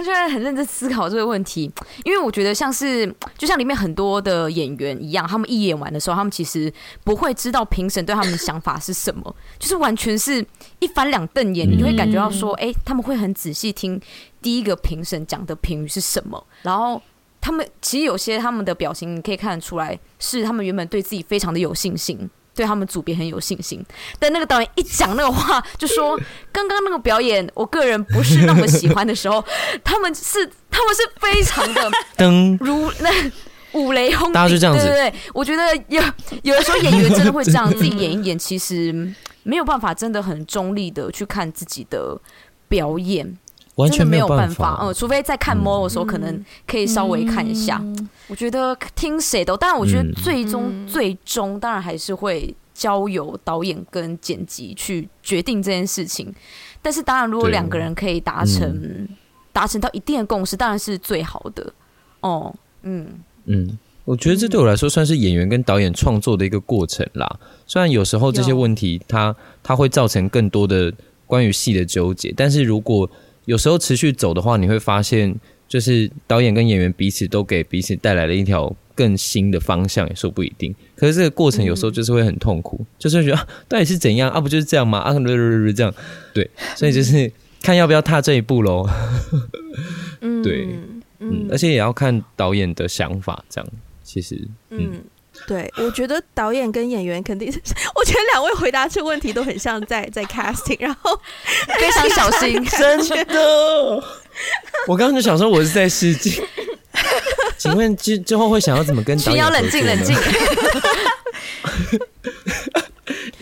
[0.00, 1.70] 我现在很认真思考这个问题，
[2.04, 3.06] 因为我觉得像是
[3.38, 6.72] 就像里面很多的演员一样，他们一演完的时候，他们其实
[7.04, 10.44] 不会知道评审对他们的想法是什么，就是完全是
[10.80, 14.00] 一翻两瞪眼，你就会感觉到说，哎、欸，他们会很仔细听
[14.42, 17.00] 第一个评审讲的评语是什么，然后
[17.40, 22.28] 他们其实有些他们的表情，你可以看得出来，是他们原本对自己非常的有信心。
[22.54, 23.84] 对他们组别很有信心，
[24.18, 26.18] 但那个导演一讲那个话，就说
[26.52, 29.44] 刚刚那个表演，我个人不是那么喜欢的时候，
[29.82, 31.90] 他们是他们是非常的
[32.60, 33.10] 如那
[33.72, 36.02] 五雷轰顶，大家就这样子，对对对，我觉得有
[36.42, 39.12] 有的时候演员真的会这样，自己演一演，其实
[39.42, 42.16] 没有办法真的很中立的去看自己的
[42.68, 43.36] 表演。
[43.76, 47.78] 完全没有办法，嗯，除非在看 model 的时候，可能可以稍微看一下。
[47.82, 56.32] 嗯、我觉得听谁都，当然，我觉得最终、嗯、最终，当然还是会交由导演跟剪辑去决定这件事情。
[56.80, 59.08] 但是，当然，如果两个人可以达成
[59.52, 61.72] 达、嗯、成到一定的共识，当然是最好的。
[62.20, 63.06] 哦，嗯。
[63.46, 67.38] 嗯，我觉得这对我来说算是演员跟导演创作的一个过程啦。
[67.66, 70.92] 虽然有时候这些问题它它会造成更多的
[71.26, 73.10] 关于戏的纠结，但是如果
[73.44, 75.34] 有时候持续走的话，你会发现，
[75.68, 80.74] 就是导演跟演员彼此都给彼此带来了一条更新的方向，也说不一定。
[80.96, 84.40] 可是这个过程有时候就是会很痛苦，嗯、就是会觉得、啊、到底是怎样啊？
[84.40, 84.98] 不就是这样吗？
[84.98, 85.94] 啊，这样
[86.32, 87.30] 对，所以就是
[87.62, 88.88] 看要不要踏这一步喽。
[90.20, 90.68] 嗯， 对，
[91.18, 93.70] 嗯，而且也要看导演的想法，这样
[94.02, 94.36] 其实，
[94.70, 94.78] 嗯。
[94.92, 95.04] 嗯
[95.46, 97.60] 对，我觉得导演跟演员肯定是，
[97.94, 101.18] 我觉得两位回答这个问题都很像在在 casting，然后
[101.78, 104.02] 非常小心， 真的。
[104.86, 106.42] 我刚刚就想说，我是在试镜。
[107.58, 109.40] 请问之之后会想要怎么跟导演？
[109.40, 110.16] 要冷静冷静。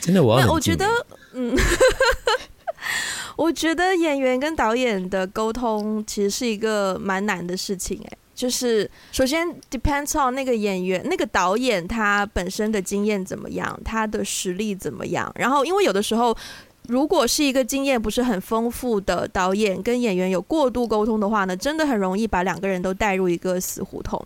[0.01, 0.51] 真的，我要。
[0.51, 0.87] 我觉得，
[1.33, 1.57] 嗯，
[3.37, 8.19] 我觉得演员跟导演的沟通其实是一个蛮难的事情，哎。
[8.43, 15.33] 就是首先 depends on 那个演员、那个导演他本身的经验怎么样，他的实力怎么样。
[15.37, 16.37] 然后，因为有的时候，
[16.89, 24.21] 如果是一个经验不是很丰富的导演跟演员有过度沟通的话呢，真的很容易把两个人都带入一个死胡同。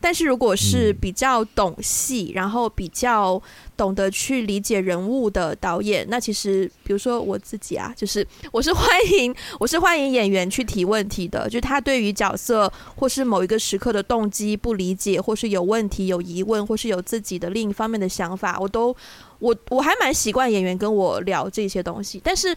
[0.00, 3.42] 但是如果是比较懂戏，然后比较
[3.76, 8.86] 懂得去理解人物的导演，那其实比如说我自己啊，就是我是欢
[9.18, 18.94] 迎 我是欢迎演员去提问题的，就是他对于角色或是某一个时刻的动机不理解，或是有问题有疑问，或是有自己的另一方面的想法，我都
[19.38, 22.56] 我我还蛮习惯演员跟我聊这些东西，但是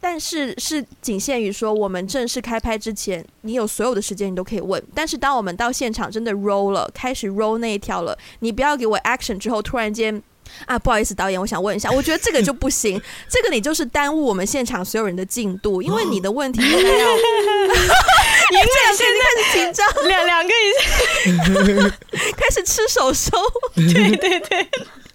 [0.00, 10.22] 但是是仅限于说我们正式开拍之前，你有所有的时间你都可以问，但是当我们到现场真的 roll 了，开始 roll 那一条了，你不要给我 action 之后突然间。
[10.64, 21.76] 啊，不好意思，导演，我想问一下，我觉得这个就不行， 这个你就是耽误我们现场所有人的进度，因为你的问题应该要， 因为现在紧张，两两个已经
[22.34, 23.30] 开始吃手手，
[23.74, 24.66] 对对对。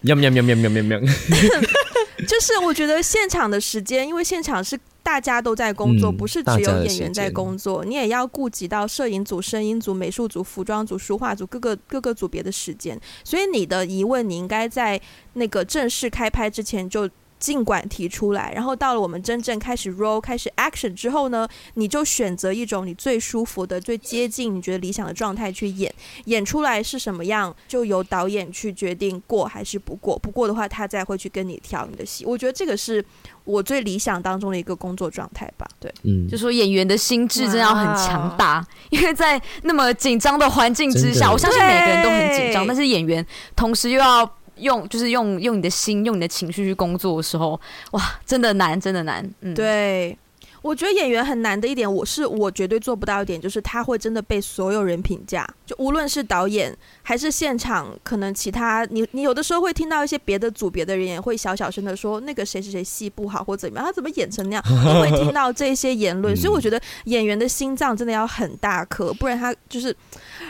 [0.04, 1.00] 喵喵喵喵喵喵喵，
[2.28, 15.02] 就是我觉得现场的时间，因为现场是大家都在工作，不是只有演员在工作，你也要顾及到摄影组、声音组、美术组、服装组、书画组各个各个组别的时间，所以你的疑问，你应该在
[15.34, 17.10] 那个正式开拍之前就。
[17.44, 30.18] 尽管提出来，然后到了我们真正开始 roll、开始 action 之后呢，你就选择一种你最舒服的、最接近你觉得理想的状态去演，演出来是什么样，就由导演去决定过还是不过。
[30.20, 32.24] 不过的话，他再会去跟你调你的戏。
[32.26, 33.04] 我觉得这个是
[33.44, 35.68] 我最理想当中的一个工作状态吧。
[35.82, 44.38] 对，嗯，就说演员的心智真的要很强大，因为在那么紧张的环境之下，我相信每个人都很紧张，但是演员同时又要。
[44.64, 47.60] 用就是用用你的心，用你的情绪去工作的时候，
[47.92, 49.30] 哇，真的难，真的难。
[49.42, 50.18] 嗯，对，
[50.62, 69.96] 我觉得演员很难的一点，我是我绝对做不到一点，就是他会真的被所有人评价，就无论是导演还是现场，可能其他你你有的时候会听到一些别的组别的人也会小小声的说那个谁谁谁戏不好或怎么样，他怎么演成那样，都会听到这些言论， 所以我觉得演员的心脏真的要很大颗，不然他就是，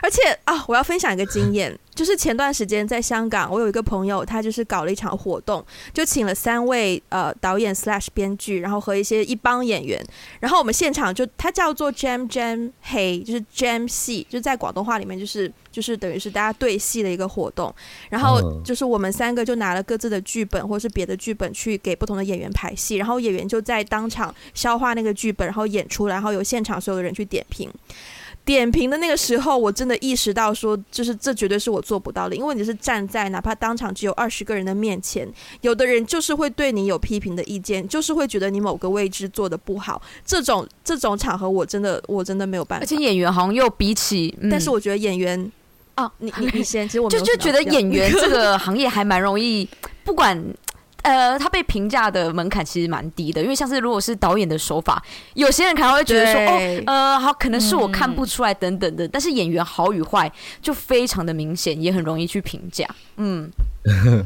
[0.01, 1.77] 而且啊，我要分享一个经验。
[1.93, 10.03] 就是前段时间在香港，我有一个朋友，他就是搞了一场活动，就请了三位呃导演 slash 编剧，然后和一些一帮演员，
[10.39, 17.73] 然后我们现场就他叫做 jam jam 黑，就是 jam 戏，就在广东话里面就是就是等于是大家对戏的一个活动，
[18.09, 27.71] 然后就是我们三个就拿了各自的剧本或是别的剧本去给不同的演员排戏，然后演员就在当场消化那个剧本，然后演出来，然后由现场所有的人去点评。
[28.45, 35.27] 点评的那个时候，我真的意识到说，就是这绝对是我做不到的，因为你是站在哪怕当场只有二十个人的面前，
[35.61, 42.83] 有的人就是会对你有批评的意见，就是会觉得你某个位置做的不好，这种这种场合我真的我真的没有办法。
[42.83, 45.51] 而且演员好像又比起，嗯、但是我觉得演员
[45.95, 49.67] 哦，你你你先，其实我 就就觉得演员这个行业还蛮容易，
[50.03, 50.43] 不管。
[51.03, 55.03] 呃，他被评价的门槛其实蛮低的，因为像是如果是导演的手法，
[55.35, 62.87] 有些人可能会觉得说，哦，呃，好，可能是我看不出来等等的，嗯、但是演员好与坏就非常的明显，也很容易去评价。
[63.17, 63.51] 嗯，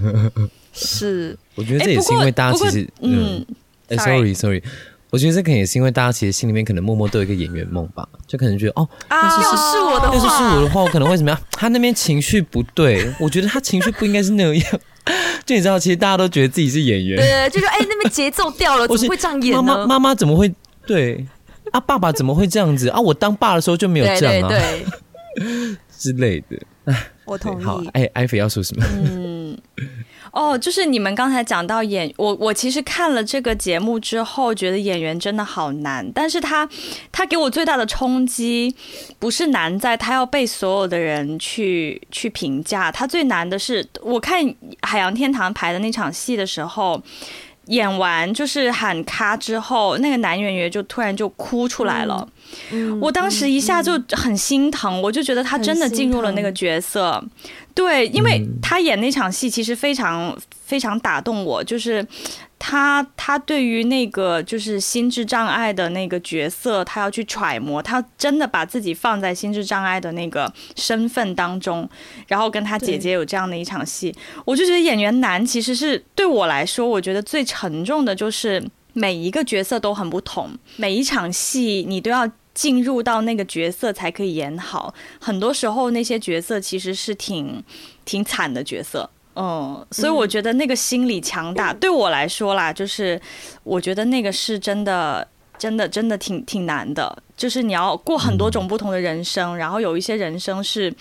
[0.71, 3.43] 是，我觉得这也是因为大家其实，嗯，
[3.89, 4.61] 哎，sorry，sorry，
[5.09, 11.41] 我觉得这可能也是因为大家其实心里面可能默默都有一个演员梦吧，就可能觉得，哦，啊，要是我的话，要是是我的话，我可能会怎么样？
[11.51, 14.79] 他那边情绪不对，我觉得他情绪不应该是那样。
[15.45, 19.61] 就你知道，其实大家都觉得自己是演员，对，就说哎，那边节奏掉了， 怎么会这样演呢？
[19.61, 20.53] 妈妈妈妈怎么会
[20.85, 21.25] 对
[21.71, 21.79] 啊？
[21.79, 22.99] 爸爸怎么会这样子 啊？
[22.99, 26.95] 我当爸的时候就没有这样啊，对对对之类的。
[27.25, 27.63] 我同意。
[27.63, 28.85] 好，哎，艾菲要说什么？
[28.93, 29.57] 嗯。
[30.37, 36.07] 哦，就是你们刚才讲到演我，我其实看了这个节目之后，觉得演员真的好难。
[36.13, 36.69] 但是他
[37.11, 38.75] 他给我最大的冲击，
[39.17, 44.45] 不是难在他要被所有的人去去评价，他最难的是，我看
[44.83, 47.01] 《海洋天堂》排的那场戏的时候。
[47.67, 52.27] 演完就是喊卡之后，那个男演员就突然就哭出来了。
[52.71, 57.23] 嗯，我当时一下就很心疼，我就觉得他真的进入了那个角色。
[57.73, 62.05] 对，因为他演那场戏其实非常非常打动我，就是
[62.59, 71.89] 他他对于那个就是心智障碍的那个角色，他要去揣摩，他真的把自己放在心智障碍的那个身份当中，
[72.27, 82.29] 然后跟他姐姐有这样的一场戏，我就觉得演员难，其实是对我来说，我觉得最沉重的就是每一个角色都很不同，每一场戏你都要。
[82.57, 84.91] 进入到那个角色才可以演好，
[85.21, 87.63] 很多时候那些角色其实是挺
[88.03, 89.07] 挺惨的角色，
[89.39, 93.21] 嗯，所以我觉得那个心理强大， 对我来说啦，就是
[93.63, 95.27] 我觉得那个是真的，
[95.59, 100.91] 真的，真的挺挺难的，就是你要过很多种不同的人生，然后有一些人生是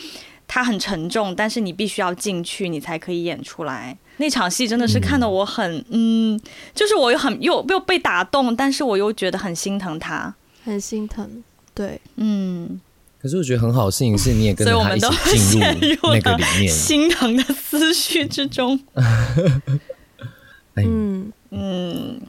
[0.47, 3.97] 它很沉重，但是你必须要进去，你才可以演出来。
[4.19, 6.39] 那场戏真的是看得我很，嗯，
[6.75, 10.35] 就是我又很又又被打动，但是我又觉得很心疼他。
[10.65, 11.43] 很心疼，
[11.75, 12.81] 对，嗯。
[13.27, 15.61] 可是我觉得很好的事情是，你也跟着他一起进
[15.97, 18.79] 入 那个里面，心疼的思绪之中。
[20.77, 21.33] 嗯。
[21.51, 22.21] 嗯，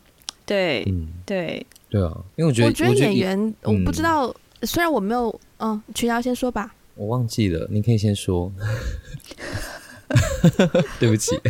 [0.44, 4.26] 对，嗯，对，对啊，因为我觉得，我觉得演员，我，我不知道，
[4.62, 8.52] 嗯，虽然我没有，嗯，群瑶先说吧，我忘记了，你可以先说。
[11.00, 11.40] 对不起。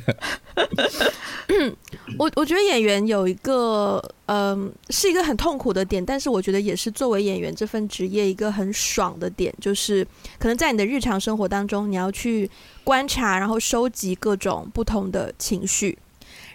[2.18, 10.06] 我我觉得演员有一个，嗯，是一个很痛苦的点，但是我觉得也是作为演员这份职业一个很爽的点，就是
[10.40, 12.50] 可能在你的日常生活当中，你要去
[12.84, 15.98] 观察，然后收集各种不同的情绪。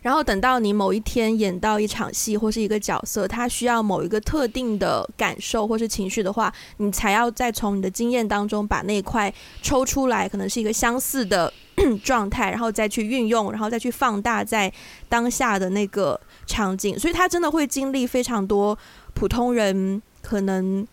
[0.03, 9.33] 然后等到你某一天演到一场戏或是一个角色，他需要某一个特定的感受或是情绪的话，你才要再从你的经验当中把那一块
[9.63, 11.53] 抽出来，可能是一个相似的
[12.03, 14.71] 状态，然后再去运用，然后再去放大在
[15.09, 16.99] 当下的那个场景。
[16.99, 18.77] 所以他真的会经历非常多
[19.15, 20.85] 普通人可能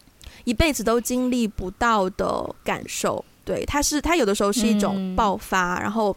[0.44, 3.26] 一辈子都经历不到的感受。
[3.44, 6.16] 对，他是他有的时候是一种爆发，然后。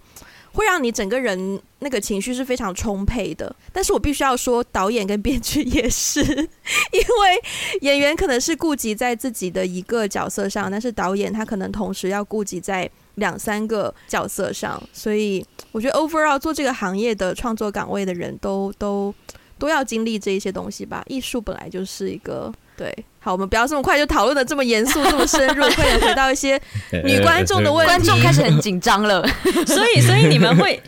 [0.53, 6.21] 会让你整个人那个情绪是非常充沛的，但是我必须要说，导演跟编剧也是，
[6.93, 7.43] 因为
[7.81, 19.15] 演员可能是顾及在自己的一个角色上，但是导演他可能同时要顾及在两三个角色上，所以我觉得 overall 做这个行业的创作岗位的人都都
[19.59, 21.03] 都要经历这一些东西吧。
[21.09, 22.53] 艺术本来就是一个。
[22.77, 26.61] 对，好，我们不要这么快就讨论的这么严肃、这么深入，快点回到一些
[27.05, 27.93] 女观众的问题。
[27.93, 29.27] 观众开始很紧张了，
[29.67, 30.83] 所以，所以你们会，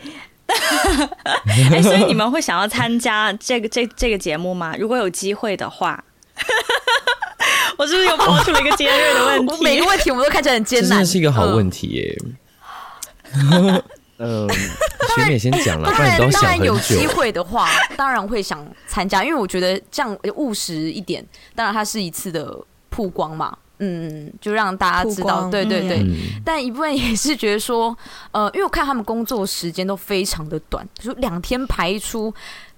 [1.71, 4.75] 哎，所以你们会想要参加这个这这个节目吗？
[4.79, 6.03] 如果有机会的话，
[7.77, 9.63] 我是不是又抛出了一个尖锐的问题？
[9.63, 12.19] 每个问题我们都看起来很艰难，这是一个好问题耶。
[13.35, 13.83] 嗯
[14.19, 14.49] 嗯，
[15.17, 16.31] 学妹先讲了，不然。
[16.31, 21.25] 当然有机会的话，当然会想参加，因为我觉得这样务实一点。
[21.55, 22.57] 当然，它是一次的
[22.91, 25.99] 曝光嘛，嗯，就让大家知道，对对对。
[25.99, 27.97] 嗯、但一部分也是觉得说，
[28.31, 32.33] 呃，因为我看他们工作时间都非常的短，就两天拍一出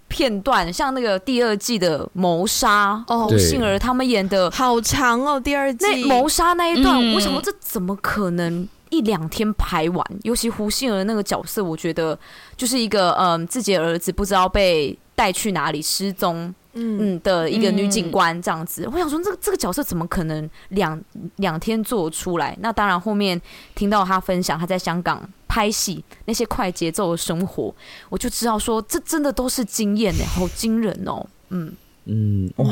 [0.08, 8.66] 片段，像那个第二季的谋杀哦，胡杏儿他们演的好长哦，第二季那谋杀那一段，我想说这怎么可能？
[8.90, 12.18] 一两天拍完，尤其胡杏儿那个角色，我觉得
[12.56, 18.84] 就是一个嗯，自己的儿子不知道被带去哪里失踪，嗯的一个女警官这样子。
[18.84, 21.00] 嗯、我想说，这个这个角色怎么可能两
[21.36, 22.56] 两天做出来？
[22.60, 23.40] 那当然，后面
[23.74, 27.74] 听到他分享他在香港拍戏那些快节奏的生活，
[28.08, 31.26] 我就知道说，这真的都是经验呢，好惊人哦。
[31.48, 31.72] 嗯
[32.04, 32.66] 嗯哇，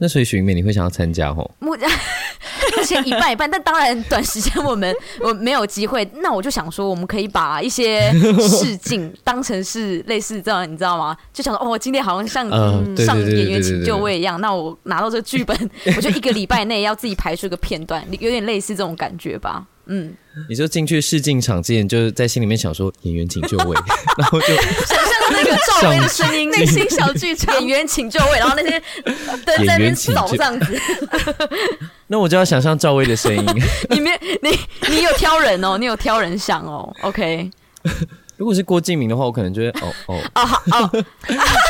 [0.00, 1.48] 那所以许妹你会想要参加吼？
[1.60, 1.76] 目
[2.84, 6.08] 前一半一半，但当然短时间我们我没有机会。
[6.22, 11.16] 那我就想说，我们可以把一些试镜 当成是类似这样，你知道吗？
[11.32, 12.48] 就想说，哦，今天好像像
[12.96, 14.40] 上演员请就位一样。
[14.40, 15.56] 那我拿到这个剧本，
[15.96, 19.66] 我就一个礼拜内要自己排出一个片段，有点类似这种感觉吧。
[19.86, 20.14] 嗯，
[20.48, 23.76] 你就进去试镜场之前，就是在心里面想说演员请就位，
[24.16, 24.46] 然后就
[25.30, 28.82] 那个赵薇的声音，内心小剧场，演员请就位，然后那些
[29.44, 30.80] 灯 在那边扫这样子。
[32.08, 33.44] 那我就要想象赵薇的声音。
[33.90, 34.10] 你没
[34.42, 34.58] 你
[34.88, 36.92] 你有挑人哦，你有挑人想哦。
[37.02, 37.50] OK，
[38.36, 40.90] 如果是郭敬明的话，我可能觉得哦哦哦好哦，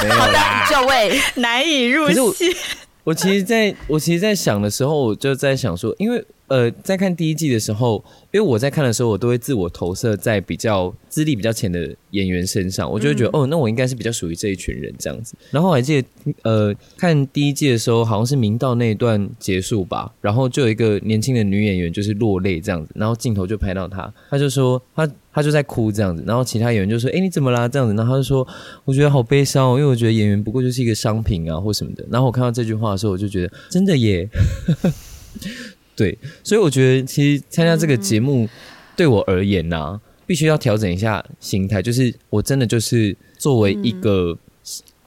[0.02, 2.56] 没有啦，就位难以入戏。
[3.04, 6.24] 我其实在我其实，在想的时候，我就在想说，因为。
[6.51, 15.36] 呃，在看第一季的时候，因为我在看的时候，我都会自我投射在比较资历比较浅的演员身上，我就会觉得，嗯、哦，那我应该是比较属于这一群人这样子。
[15.53, 16.09] 然后我还记得，
[16.42, 27.68] 呃，看第一季的时候，好像是明道那一段结束吧，然后就有一个年轻的女演员就是落泪这样子，然后镜头就拍到她，她就说她她就在哭这样子，然后其他演员就说，哎，你怎么啦？
[27.68, 28.44] 这样子，然后她就说，
[28.84, 32.05] 我觉得好悲伤哦，因为我觉得演员不过就是一个商品啊或什么的。
[32.11, 34.28] 然后我看到这句话的时候，我就觉得真的耶。
[36.01, 38.48] 对，所以我觉得其实参加这个节目
[38.96, 44.34] 对我而言呢、啊，必须要调整一下心态，就是我真的就是作为一个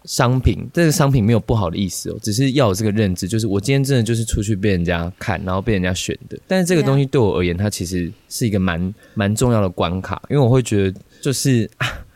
[0.05, 6.37] 商品，这个商品没有不好的意思哦，只是要有这个认知，就是我今天真的就是出去被人家看，然后被人家选的。
[6.47, 11.67] 但是这个东西对我而言，它其实是一个蛮蛮重要的关卡，因为我会觉得就是。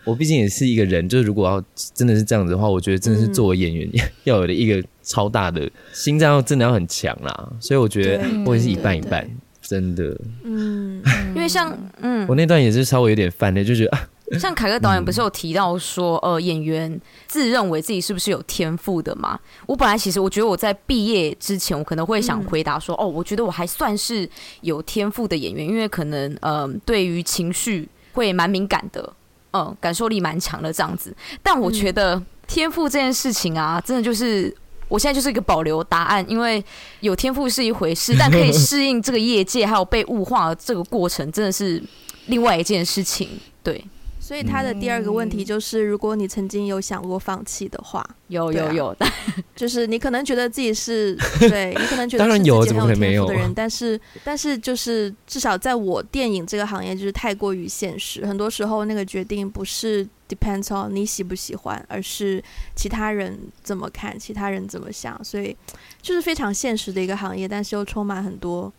[0.08, 1.62] 我毕竟也是一个人，就是如果要
[1.94, 3.88] 真的是这样子的话，我觉得真的是作为演员
[4.24, 7.52] 要有的一个超大的心脏，要真的要很强啦。
[7.60, 9.30] 所以我觉得我也是一半一半，
[9.62, 10.18] 真的。
[10.44, 11.04] 嗯，
[11.36, 19.38] 因为像嗯，我那段也是稍微有点烦的，就觉得啊， 像凯哥导演不是有提到说，呃，演员自认为自己是不是有天赋的嘛？
[19.66, 24.30] 我本来其实我觉得我在毕业之前，我可能会想回答说，哦，我觉得我还算是
[24.62, 29.14] 有天赋的演员，因为可能嗯、呃，对于情绪会蛮敏感的。
[29.54, 34.56] 嗯，感受力蛮强的这样子，但我觉得天赋这件事情啊，真的就是
[34.88, 36.64] 我现在就是一个保留答案，因为
[37.00, 41.82] 有天赋是一回事， 但可以适应这个业界还有被物化的这个过程，真的是
[42.28, 43.30] 另外一件事情。
[43.64, 43.84] 对。
[44.28, 48.98] 所以他的第二个问题就是，如果你曾经有想过放弃的话，有有有，
[49.56, 62.44] 就是你可能觉得自己是对， 你可能觉得是自己很有天赋的人，但是但是就是至少在我电影这个行业就是太过于现实，很多时候那个决定不是 depends on 你喜不喜欢，而是
[62.76, 65.56] 其他人怎么看，其他人怎么想，所以
[66.02, 68.70] 就是非常现实的一个行业，但是又充满很多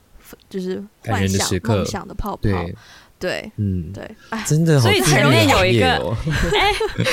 [0.50, 2.66] 就是幻想梦想的泡泡。
[3.18, 4.08] 对，嗯，对，
[4.46, 5.96] 真的好，所以前面有一个，
[6.56, 6.72] 哎，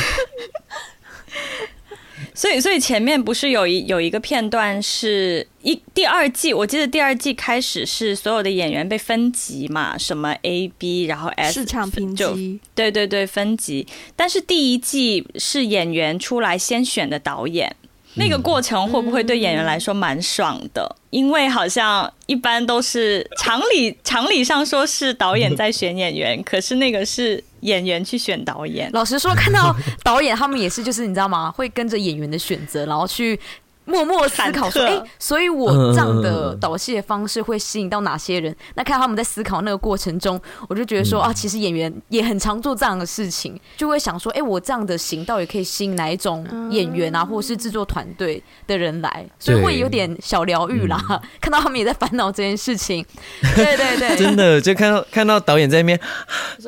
[2.33, 17.73] 所以所以前面不是有一有一个片段是一第二季，我记得第二季开始是所有的演员被分级嘛，什么 A B，然后 S 市场评级，对对对，分级，但是第一季是演员出来先选的导演。
[18.15, 20.95] 那个过程会不会对演员来说蛮爽的？
[21.09, 28.89] 因为好像一般都是常理 常理上说是导演在选演员，可是那个是演员去选导演。
[28.93, 31.51] 老实说，看到导演他们也是，就是你知道吗？
[31.51, 33.39] 会跟着演员的选择，然后去。
[33.85, 38.51] 默默思考说：“哎、欸，所以我这样的导戏的方式会吸引到哪些人？
[38.51, 49.25] 嗯、那看他们在思考那个过程中，我就觉得说、嗯、啊，其实演员也很常做这样的事情，就会想说：哎、欸，我这样的型到底可以吸引哪一种演员啊，或者是制作团队的人来？
[49.39, 51.21] 所以会有点小疗愈啦、嗯。
[51.39, 53.05] 看到他们也在烦恼这件事情，
[53.55, 55.99] 对对对，真的就看到看到导演在那边，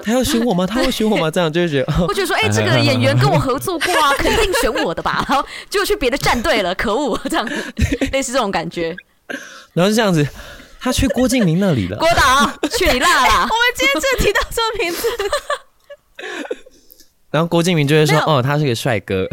[0.03, 0.67] 他要选我吗？
[0.67, 1.31] 他会选我吗？
[1.31, 5.25] 这样就会觉得， 我觉得说：哎、欸，这个演员跟我合作过啊，肯定选我的吧？
[5.27, 7.45] 然后就去别的战队了，可恶！” 这样
[8.11, 8.95] 类似这种感觉，
[9.73, 10.27] 然后是这样子，
[10.79, 11.97] 他去郭敬明那里了。
[11.97, 13.41] 郭导，去你那了、欸。
[13.43, 15.07] 我们今天只提到这个名字，
[17.31, 19.27] 然后郭敬明就会说：“哦，他是个帅哥。”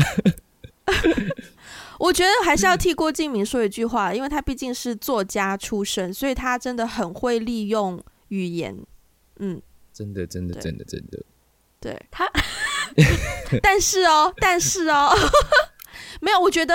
[1.98, 8.76] 我觉得还是要替郭敬明说一句话，因为他毕竟是作家出身，所以他真的很会利用语言。
[9.38, 9.62] 嗯，
[9.92, 11.22] 真的，真的，真的，真的，
[11.80, 12.28] 对他。
[13.62, 15.16] 但是哦，但是哦，
[16.20, 16.74] 没有，我觉得。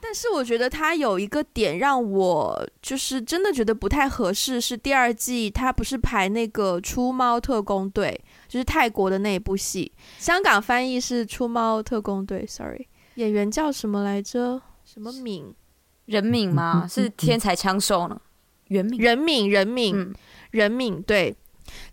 [0.00, 8.20] 但是我觉得他有一个点让我就是真的觉得不太合适，是第二季他不是排那个《出猫特工队》，
[8.52, 14.60] 就是泰国的那一部戏，香港翻译是《出猫特工队》，sorry，演员叫什么来着？
[14.84, 15.54] 什么敏？
[16.06, 16.86] 任敏吗？
[16.88, 18.20] 是天才枪手呢？
[18.68, 19.00] 任敏？
[19.00, 19.50] 任敏？
[19.50, 20.14] 任敏？
[20.50, 21.02] 任敏？
[21.02, 21.36] 对。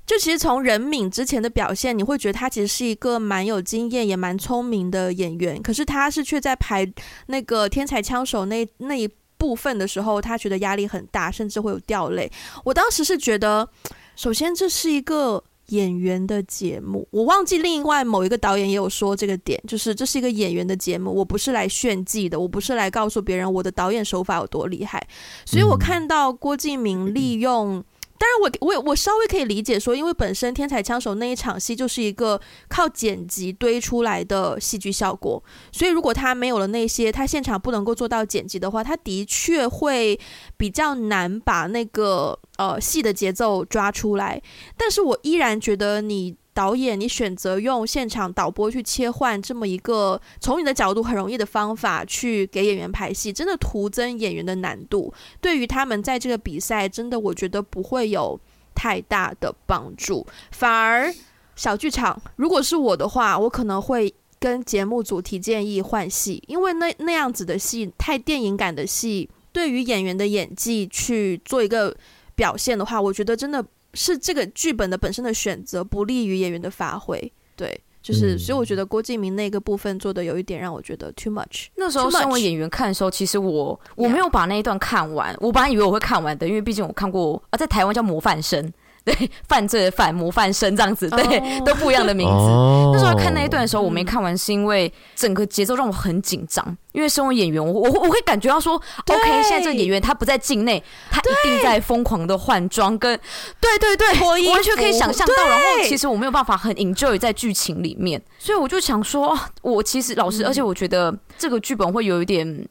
[0.08, 5.62] 就其实从任敏之前的表现，你会觉得他其实是一个蛮有经验也蛮聪明的演员。
[5.62, 6.90] 可是他是却在排
[7.26, 9.06] 那个天才枪手那那一
[9.38, 12.32] 部分的时候，他觉得压力很大，甚至会有掉泪。
[12.64, 13.68] 我当时是觉得，
[14.16, 25.06] 首先这是一个演员的节目，我忘记另外某一个导演也有说这个点，就是这是一个演员的节目，我不是来炫技的，我不是来告诉别人我的导演手法有多厉害。
[25.46, 27.84] 所以我看到郭敬明利用。
[28.20, 40.20] 当然我，我我我稍微可以理解说，因为本身《天才枪手》那一场戏就是一个靠剪辑堆出来的戏剧效果，所以如果他没有了那些，他现场不能够做到剪辑的话，他的确会
[40.58, 44.42] 比较难把那个呃戏的节奏抓出来。
[44.76, 55.14] 但是我依然觉得你导演你选择用现场导播去切换这么一个从你的角度很容易的方法去给演员排戏，真的徒增演员的难度。
[55.40, 58.40] 对于他们在这个比赛，真的我觉得不会有
[58.74, 60.26] 太大的帮助。
[60.50, 61.14] 反而
[61.56, 71.96] 小剧场，如果是我的话，我可能会跟节目组提建议换戏，因为那那样子的戏太电影感的戏，对于演员的演技去做一个
[72.34, 73.64] 表现的话，我觉得真的。
[73.98, 77.20] 是这个剧本的本身的选择不利于演员的发挥，
[77.56, 81.66] 对，就是、嗯、所以我觉得郭敬明那个部分做的有一点让我觉得 too much。
[81.76, 88.72] 那时候身为演员看的时候，其实我我没有把那一段看完.我本来以为我会看完的，因为毕竟我看过啊，在台湾叫模范生。
[89.08, 91.64] 对，犯罪的犯，模范生这样子，对，oh.
[91.66, 92.34] 都不一样的名字。
[92.34, 92.94] Oh.
[92.94, 96.78] 那时候看那一段的时候，我没看完，是因为整个节奏让我很紧张。
[96.92, 98.74] 因为身为演员，我我我会感觉到说
[99.06, 103.18] ，OK，现在这个演员他不在境内，他一定在疯狂的换装，跟
[103.62, 105.48] 对对对，我完全可以想象到。
[105.48, 112.68] 然后其实我没有办法很 enjoy 在剧情里面，所以我就想说，我其实老师，而且我觉得这个剧本会有一点，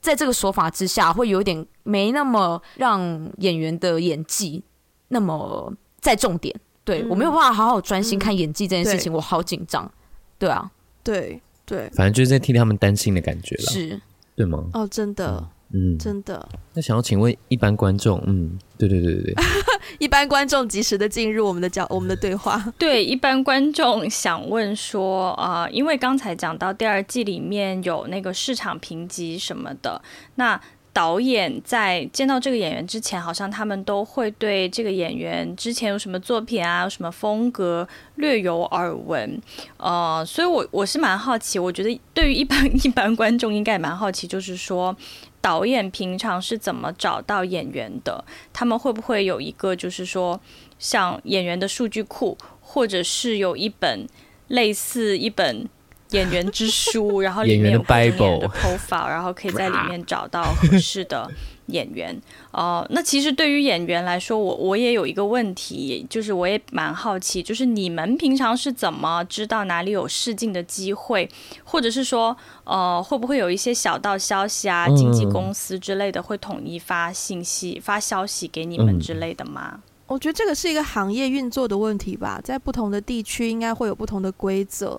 [0.00, 4.64] 在这个手法之下，会有一点没那么让演员的演技。
[5.08, 6.54] 那么在重点，
[6.84, 9.90] 对、嗯、我没有办法好好专心看演技这件事情，嗯、我好紧张。
[10.38, 10.70] 对啊，
[11.02, 14.00] 对对，反正就是在替他们担心的感觉了，是，
[14.36, 14.64] 对吗？
[14.72, 16.48] 哦，真的，嗯，真的。
[16.74, 19.34] 那想要请问一般观众，嗯，对对对对对，
[19.98, 22.72] 一般观众及时的进入我们的角， 我们的对话。
[22.78, 30.00] 对，一般观众想问说，啊、呃，因为刚才讲到第二季里面有那个市场评级什么的，
[30.36, 30.60] 那。
[30.98, 37.86] 导演在见到这个演员之前，好像他们都会对这个演员之前有什么作品啊、有什么风格
[38.16, 39.40] 略有耳闻，
[39.76, 44.96] 呃，所以我我是蛮好奇，我觉得对于一般一般观众应该也蛮好奇，就是说
[45.40, 48.24] 导演平常是怎么找到演员的？
[48.52, 50.40] 他们会不会有一个就是说
[50.80, 54.04] 像演员的数据库，或者是有一本
[54.48, 55.68] 类似一本。
[56.10, 61.30] 演员之书， 然后里面有各种演员的 profile，然后可以在里面找到合适的
[61.66, 62.14] 演员。
[62.50, 71.28] 哦、呃，那其实对于演员来说，我我也有一个问题，就是我也蛮好奇，就是你们平常是怎么知道哪里有试镜的机会，
[71.64, 79.80] 或者是说，呃，会不会有一些小道消息啊，经纪公司之类的会统一发信息、发消息给你们之类的吗？
[80.06, 84.98] 我觉得这个是一个行业运作的问题吧，在不同的地区应该会有不同的规则。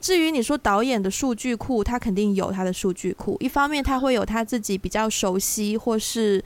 [0.00, 3.36] 至于你说导演的数据库，他肯定有他的数据库。
[3.40, 6.42] 一方面，他会有他自己比较熟悉或是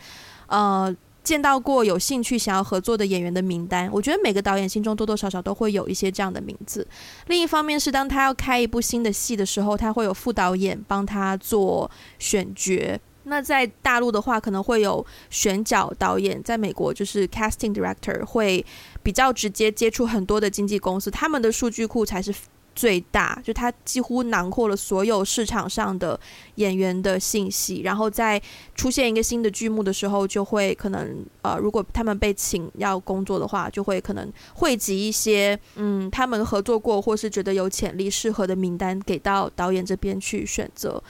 [0.48, 3.88] 呃见到过有兴趣想要合作的演员的名单。
[3.92, 6.86] 我觉得每个导演心中多多少少都会有一些这样的名字。
[7.28, 12.98] 另一方面是，当他要开一部新的戏的时候，他会有副导演帮他做选角。
[13.26, 18.62] 那在大陆的话，可能会有选角导演；在美国，就是 casting director 会
[19.02, 22.34] 比较直接接触很多的经纪公司，他们的数据库才是。
[22.75, 26.18] 最大就它几乎囊括了所有市场上的
[26.57, 28.41] 演员的信息，然后在
[28.75, 41.03] 出现一个新的剧目的时候，就会可能呃，如果他们被请要工作的话，就会可能汇集一些嗯，他们合作过或是觉得有潜力适合的名单给到导演这边去选择。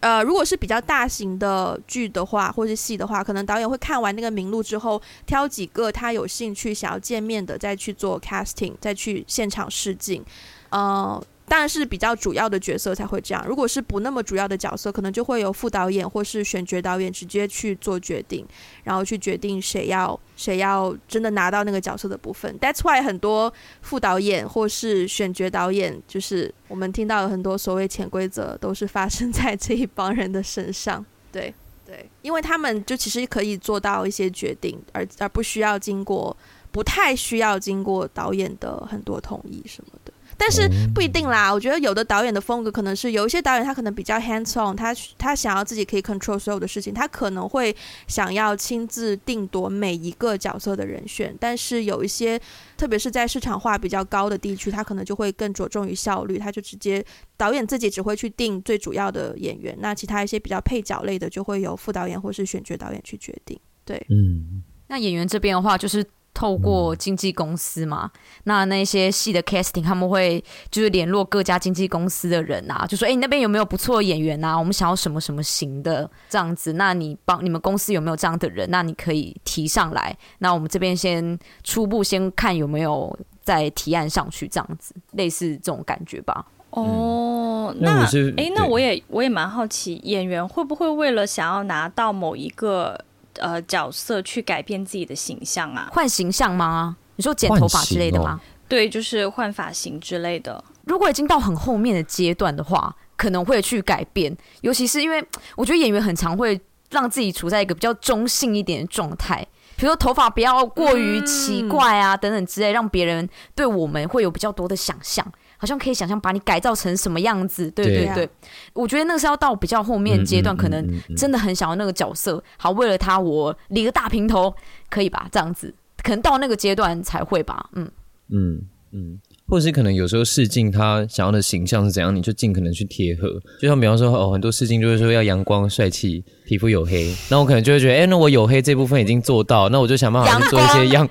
[0.00, 10.24] 呃，如果是比较大型的剧的话，或是戏的话，可能导演会看完那个名录之后，挑几个他有兴趣想要见面的，再去做 casting，再去现场试镜。
[10.70, 13.44] 呃，当然是比较主要的角色才会这样。
[13.46, 18.46] 如果是不那么主要的角色，可能就会由副导演或是选角导演直接去做决定，
[18.84, 22.56] 然后去决定谁要谁要真的拿到那个角色的部分。
[22.60, 23.52] That's why 很多
[23.82, 31.04] 副导演或是选角导演，就是我们听到有很多所谓潜规则，都是发生在这一帮人的身上。
[31.32, 31.52] 对
[31.84, 36.36] 对，因为他们就其实可以做到一些决定，而而不需要经过，
[36.70, 39.92] 不太需要经过导演的很多同意什么。
[40.40, 47.76] 但是不一定啦，我觉得有的导演的风格可能是有一些导演他可能比较 hands on，他他想要自己可以 control 所有的事情，他可能会
[48.08, 51.36] 想要亲自定夺每一个角色的人选。
[51.38, 52.40] 但是有一些，
[52.78, 57.04] 特别是在市场化比较高的地区，他可能就会更着重于效率，他就直接
[57.36, 63.60] 导演自己只会去定最主要的演员，那其他一些比较配角类的就会由副导演或是选角导演去决定。
[63.84, 66.02] 对，嗯，那演员这边的话就是。
[66.32, 68.10] 透过经纪公司嘛，
[68.44, 74.56] 那那些戏的 casting 他们会就是联络各家经纪公司的人啊，就说哎、欸，你那边有没有不错的演员啊？
[74.56, 78.70] 我们想要什么什么型的这样子，那你帮你们公司有没有这样的人？
[78.70, 86.46] 那你可以提上来，那我们这边先初步先看有没有再提案上去，这样子类似这种感觉吧。
[86.70, 93.04] 哦，那哎、欸，那我也我也蛮好奇，演员会不会为了想要拿到某一个。
[93.38, 95.88] 呃，角色去改变自己的形象啊？
[95.92, 96.96] 换形象吗？
[97.16, 98.40] 你说剪头发之类的吗？
[98.68, 100.62] 对，就是换发型之类的。
[100.84, 105.22] 如果已经到很后面的阶段的话，可能会去改变，尤其是因为
[105.56, 106.58] 我觉得演员很常会
[106.90, 115.24] 让自己处在一个比较中性一点的状态，比如说头发不要过于奇怪啊，等等之类，让别人对我们会有比较多的想象。
[115.60, 118.28] 好像可以想象把你改造成什么样子，对对对，
[118.72, 120.82] 我觉得那个是要到比较后面阶段，可能
[121.14, 124.54] 真的很想要那个角色，好为了他我理个大平头，
[124.88, 125.28] 可以吧？
[125.30, 127.86] 这样子，可能到那个阶段才会吧，嗯
[128.30, 133.28] 嗯嗯，或者是可能有时候试镜他想要的形象是怎样，你就尽可能去贴合。
[133.60, 141.06] 就像比方说哦，很多试镜就是说要阳光帅气，皮肤黝黑，那我可能就会觉得，哎、欸，那我黝黑这部分已经做到，那我就想办法去做一些阳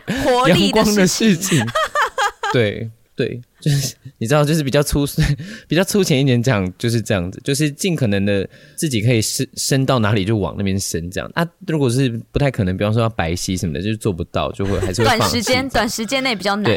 [0.48, 1.64] 阳光的事情，
[2.52, 2.90] 对。
[3.20, 5.06] 对，就是 你知道，就是比较粗、
[5.68, 8.48] 比较粗浅一点讲，就是这样子，就是尽可能的
[8.78, 11.30] 自己可以伸伸到哪里就往那边伸，这样。
[11.34, 16.72] 啊，如果是不太可能，比方说要白皙什么的，就是做不到，就会还是会短时间短时间内比较难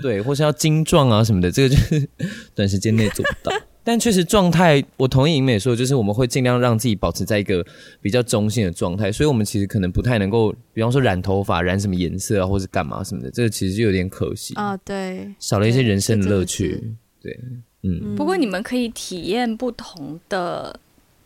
[0.00, 2.08] 对， 或是要精壮啊什么的，这个就是
[2.54, 3.54] 短时间内做不到。
[3.86, 7.64] 但确实状态，我同意银美说，就是我们会尽量让自己保持在一个
[8.02, 16.82] 比较中性的状态，所以我们其实可能不太能够，比方说染头发、染什么颜色啊，或是干嘛什么的，这个其实就有点可惜啊，对，少了一些人生的乐趣。
[17.22, 17.38] 对，
[17.82, 18.16] 嗯。
[18.16, 20.80] 不过你们可以体验不同的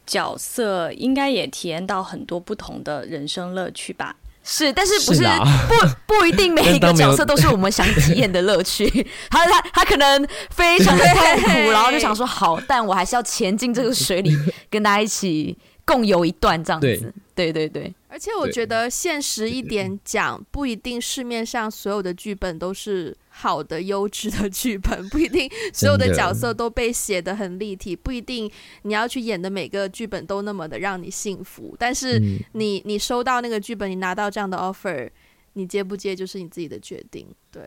[0.07, 4.15] 角色，应该也体验到很多不同的人生乐趣吧。
[4.43, 5.29] 是，但是不是，是
[5.69, 8.89] 不不一定每一个角色都是我们想体验的乐趣。
[9.31, 14.37] 他他他可能非常的痛苦，然后就想说好，但我还是要潜进这个水里，
[14.71, 16.87] 跟大家一起共游一段这样子。
[17.35, 17.95] 对对对对。
[18.09, 28.51] 而且我觉得现实一点讲，不一定市面上所有的剧本都是好的优质的剧本， 不一定所有的角色都被写得很立体，不一定
[28.83, 31.75] 你要去演的每个剧本都那么的让你幸福。
[31.79, 32.21] 但是
[32.53, 35.09] 你你收到那个剧本，你拿到这样的 offer，
[35.55, 37.27] 你接不接就是你自己的决定。
[37.51, 37.63] 对，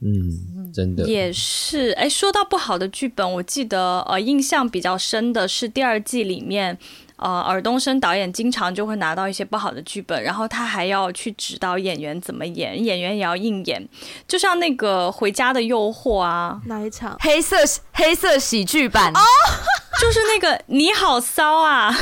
[0.00, 1.92] 嗯，真的也是。
[1.92, 6.78] 哎，说到不好的剧本，我记得呃，印象比较深的是第二季里面。
[7.16, 13.88] 呃，尔冬升导演经常就会拿到一些不好的剧本，然后他还要去指导演员怎么演，演员也要硬演。
[14.26, 17.16] 就像那个《回家的诱惑》啊，哪一场？
[17.20, 17.56] 黑色
[17.92, 19.20] 黑色喜剧版哦，
[20.02, 21.94] 就是那个你好骚啊，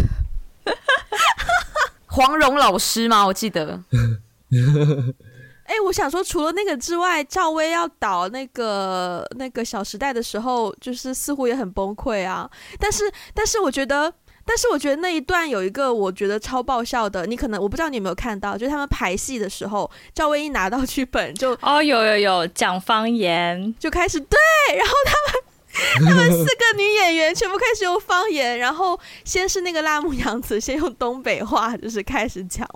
[2.09, 3.27] 黄蓉老师吗？
[3.27, 3.83] 我记得。
[5.65, 12.51] 哎、欸，我想说，除了那个之外，赵薇要导那个那个《小时代》的时候，就是似乎也很崩溃啊。
[12.79, 13.05] 但是，
[13.35, 14.13] 但是我觉得。
[14.45, 24.39] 但是我觉得那一段有一个我觉得超爆笑的，你可能我不知道你有没有看到，就是他们排戏的时候，赵薇一拿到剧本就哦有有有讲方言，就开始对，
[24.77, 25.43] 然后他们
[26.07, 32.69] 他们四个女演员全部开始用方言，然后先是那个辣目洋子先用东北话就是开始讲，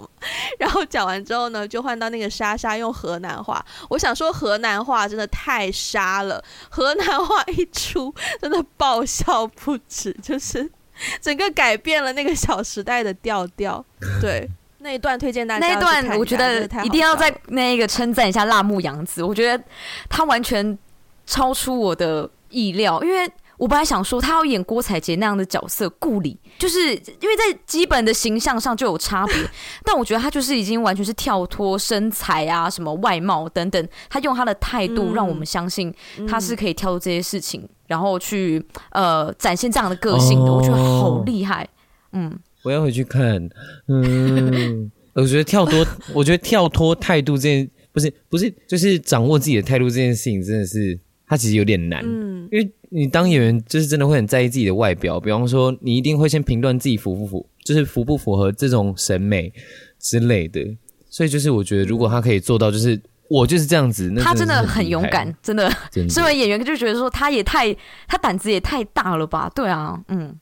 [0.59, 3.63] 然后讲完之后呢，就换到那个莎莎用河南话。
[3.91, 10.71] 我想说河南话真的太沙了，河南话一出真的爆笑不止，就是。
[11.21, 13.85] 整个改变了那个《小时代》的调调，
[14.21, 15.67] 对那一段推荐大家。
[15.67, 19.65] 那一段我觉得一定要在那一个称赞一下辣目洋子，我觉得
[20.09, 20.79] 他完全
[21.27, 23.31] 超出我的意料，因为。
[23.59, 29.35] 我本来想说他要演郭采洁那样的角色，顾里，就是因为在基本的形象上就有差别，
[29.83, 35.93] 但我觉得他就是已经完全是跳脱身材啊、什么外貌等等，他用他的态度让我们相信
[36.29, 41.67] 他是可以跳出这些事情，嗯、然后去呃展现这样的个性的，哦、我觉得好厉害。
[42.13, 43.49] 嗯，我要回去看。
[43.89, 52.03] 嗯， 我觉得跳脱，我觉得跳脱态度这件不是不是就是掌握自己的态度这件事情，真的是他其实有点难。
[52.05, 52.71] 嗯，因为。
[52.97, 59.53] 你当演员就是真的会很在意自己的外表，比方说你一定会先评断自己符不符，就是符不符合这种审美
[60.01, 60.63] 之类的。
[61.11, 65.71] 所以就是我觉得，如果他可以做到，就是我就是这样子，他真的很勇敢，真的。
[66.09, 67.71] 身为演员就觉得说他也太
[68.09, 69.53] 他胆子也太大了吧？
[69.55, 70.35] 对啊，嗯。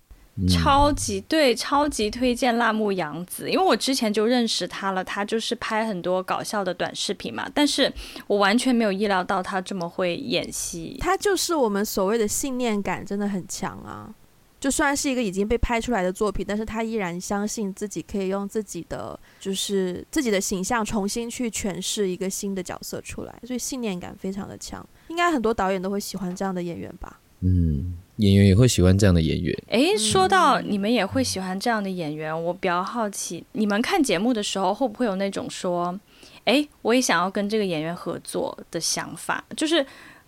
[0.48, 7.92] 超级对，超级推荐辣目洋子，因为我之前就认识他了，他就是拍很多搞笑的短视频嘛，但是
[8.26, 10.96] 我完全没有意料到他这么会演戏。
[11.00, 14.12] 他就是我们所谓的信念感真的很强啊，
[14.58, 27.20] 就算是一个已经被拍出来的作品，但是他依然相信自己可以用自己的就是自己的形象重新去诠释一个新的角色出来，所以信念感非常的强，应该很多导演都会喜欢这样的演员吧？
[27.40, 27.98] 嗯。
[28.16, 29.56] 演员也会喜欢这样的演员。
[29.68, 35.98] 诶，说到你们也会喜欢这样的演员，我比较好奇，你们看节目的时候会不会有那种说，
[36.44, 39.44] 诶，我也想要跟这个演员合作的想法？
[39.56, 39.84] 就是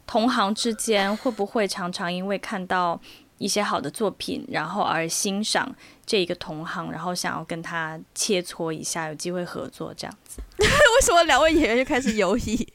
[0.07, 3.01] 同行之间会不会常常因为看到
[3.39, 5.75] 一些好的作品，然后而欣赏
[6.05, 10.41] 这一个同行，然后想要跟他切磋一下，有机会合作这样子？
[10.59, 10.67] 为
[11.05, 12.69] 什么两位演员就开始犹豫？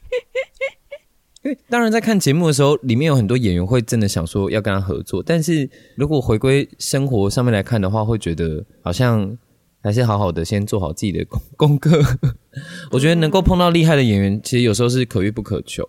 [1.42, 9.36] 因 为当然在看节目的时候，里面有很多演员会真的想说要跟他合作，但是如果回归生活上面来看的话，会觉得好像
[9.82, 12.00] 还是好好的先做好自己的功功课。
[12.92, 15.84] 我觉得能够碰到厉害的演员，其实有时候是可遇不可求。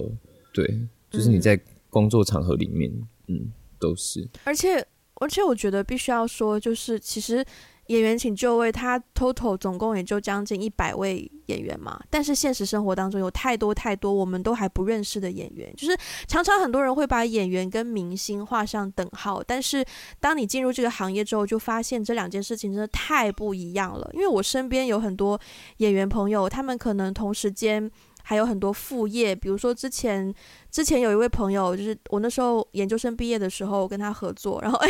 [0.53, 0.65] 对，
[1.11, 2.91] 就是你在工作场合里面，
[3.27, 4.27] 嗯，嗯，都是。
[4.43, 4.85] 而且，
[5.15, 7.45] 而且我觉得必须要说，就是其实。
[7.87, 11.99] 演员请就位，他 total 总共也就将近一百位演员嘛。
[12.09, 19.43] 但是现实生活当中有太多太多我们都还不认识的演员，就是常常很多人会把演员跟明星画上等号。
[19.43, 19.83] 但是
[20.19, 24.09] 当你进入这个行业之后，就发现这两件事情真的太不一样了。
[24.13, 25.39] 因为我身边有很多
[25.77, 27.91] 演员朋友，他们可能同时间。
[28.25, 30.33] 还有很多副业，比如说之前
[30.73, 34.89] 之前有一位朋友，就是我那时候研究生毕业的时候我跟他合作，然后哎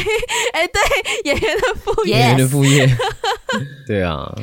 [0.54, 0.82] 哎，对，
[1.26, 2.88] 演员的副业，演员的副业，
[3.86, 4.34] 对啊，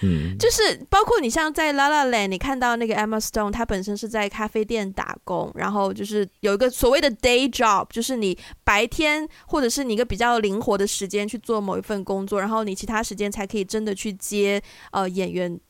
[0.00, 15.60] 嗯，就是包括你像在《La La Land》，你看到那个 Emma Stone，她本身是在咖啡店打工，然后就是有一个所谓的 day job，就是你白天或者是你一个比较灵活的时间去做某一份工作，然后你其他时间才可以真的去接呃演员。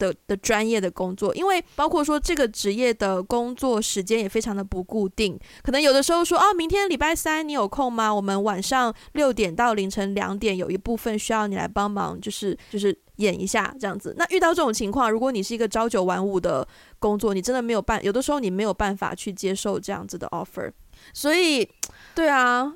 [0.00, 8.12] 的的专业的工作，因为包括说这个职业的工作时间也非常的不固定，可能有的时候说哦，明天礼拜三你有空吗？
[8.12, 14.14] 我们晚上六点到凌晨两点有一部分需要你来帮忙，就是就是演一下这样子。
[14.16, 16.66] 那遇到这种情况，如果你是一个朝九晚五的
[16.98, 20.72] 工作，你真的没有办，有的时候你没有办法去接受这样子的 offer。
[21.12, 21.68] 所以，
[22.14, 22.72] 对啊，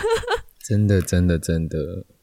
[0.64, 1.78] 真的真的真的，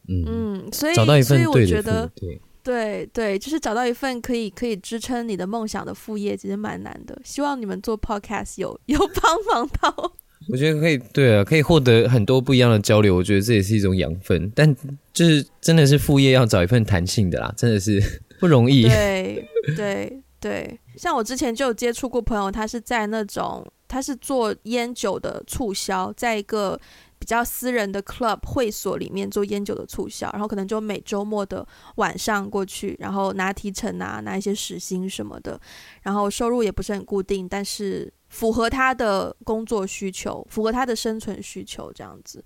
[0.08, 2.42] 嗯嗯，所以找到一份对的所以我觉得对。
[2.70, 7.20] 对对，就是找到一份可以可以支撑你的梦想的副业，其实蛮难的。
[7.24, 10.14] 希望你们做 podcast 有有 帮忙到。
[10.48, 13.16] 我觉得可以，对啊，可以获得很多不一样的交流。
[13.16, 14.76] 我觉得这也是一种养分，但
[15.12, 18.00] 就是真的是副业要找一份弹性的啦，真的是
[18.40, 18.84] 不容易。
[18.88, 26.80] 对对对，像我之前就有接触过朋友，他是在那种他是做烟酒的促销，在一个。
[27.20, 31.68] 比较私人的 club 会所里面做烟酒的促销，然后可能就每周末的
[31.98, 35.60] 晚上过去，然后拿提成啊，拿一些时薪什么的，
[36.02, 42.44] 然后收入也不是很固定，但是符合他的工作需求，符合他的生存需求这样子，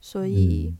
[0.00, 0.74] 所以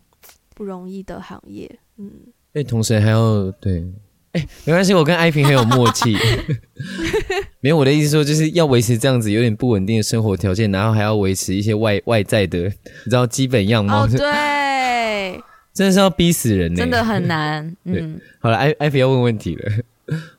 [0.55, 2.13] 不容易的行业，嗯。
[2.53, 3.93] 哎，同时还要对。
[4.37, 6.15] 哎，没关系，我跟艾萍很有默契。
[7.61, 14.05] 没有我的意思说，就是要维持这样子有点不稳定的生活条件，然后还要维持一些外外在的，你知道基本样貌。
[14.05, 15.41] 哦， 对，
[15.73, 17.75] 真的是要逼死人呢，真的很难。
[17.85, 19.73] 嗯，好了，艾艾萍要问问题了，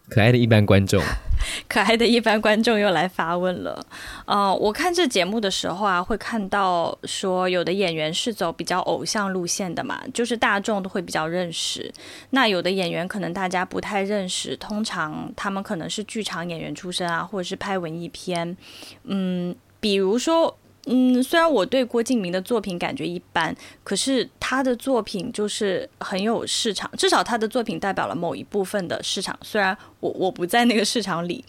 [0.10, 1.02] 可爱的一般观众。
[1.70, 3.80] 可爱的一般观众又来发问了，
[4.26, 11.94] 呃，我看这节目的时候啊，会看到说有的演员是走比较偶像路线的嘛，就是大众都会比较认识。
[12.32, 18.58] 那有的演员可能大家不太认识，通常他们可能是剧场演员出身啊，或者是拍文艺片，
[19.04, 20.58] 嗯，比如说。
[20.88, 29.38] 嗯，虽然我对郭敬明的作品感觉一般，可是他的作品就是很有市场，至少他的作品代表了某一部分的市场。
[29.42, 31.44] 虽然我我不在那个市场里，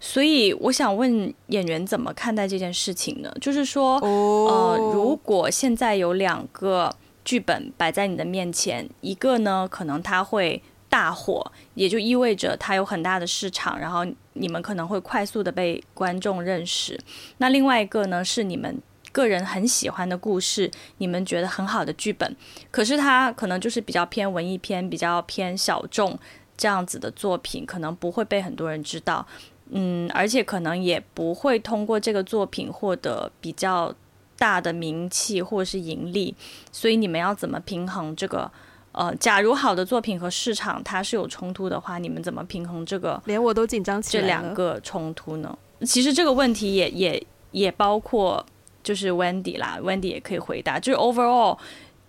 [0.00, 3.30] 所以我想问演员怎么看待这件事情呢？
[3.40, 10.62] 就是说，呃，如果现在有两个剧本摆在你的面前，一个呢，可能他会。
[10.86, 16.98] 大火也就意味着它有很大的市场，然后你们可能会快速的被观众认识。
[17.38, 18.80] 那另外一个呢，是你们
[19.10, 22.36] 个人很喜欢的故事，你们觉得很好的剧本，
[22.70, 26.18] 可是它可能就是比较偏文艺片，比较偏小众
[26.56, 29.26] 这样子的作品，可能不会被很多人知道。
[29.70, 33.94] 嗯，而且可能也不会通过这个作品获得比较
[34.36, 36.36] 大的名气或是盈利。
[36.70, 38.50] 所以你们要怎么平衡这个？
[38.94, 43.20] 呃，假如好的作品和市场它是有冲突的话，你们怎么平衡这个？
[43.26, 44.28] 连我都紧张起来了。
[44.28, 45.58] 这两个冲突呢？
[45.84, 48.46] 其实这个问题也也也包括
[48.84, 50.78] 就是 Wendy 啦，Wendy 也可以回答。
[50.78, 51.58] 就是 overall，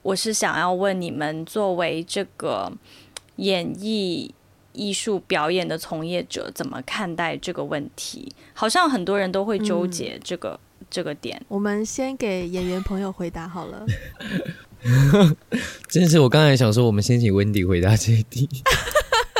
[0.03, 2.71] 我是想要问你们，作为这个
[3.37, 4.33] 演艺
[4.73, 8.31] 艺术表演的从业者，怎么看待这个问题？
[8.53, 11.41] 好像很多人都会纠结这个、嗯、这个点。
[11.47, 13.83] 我们先给演员朋友回答好了。
[15.89, 18.47] 真是，我刚才想说，我们先请 Wendy 回答这一题，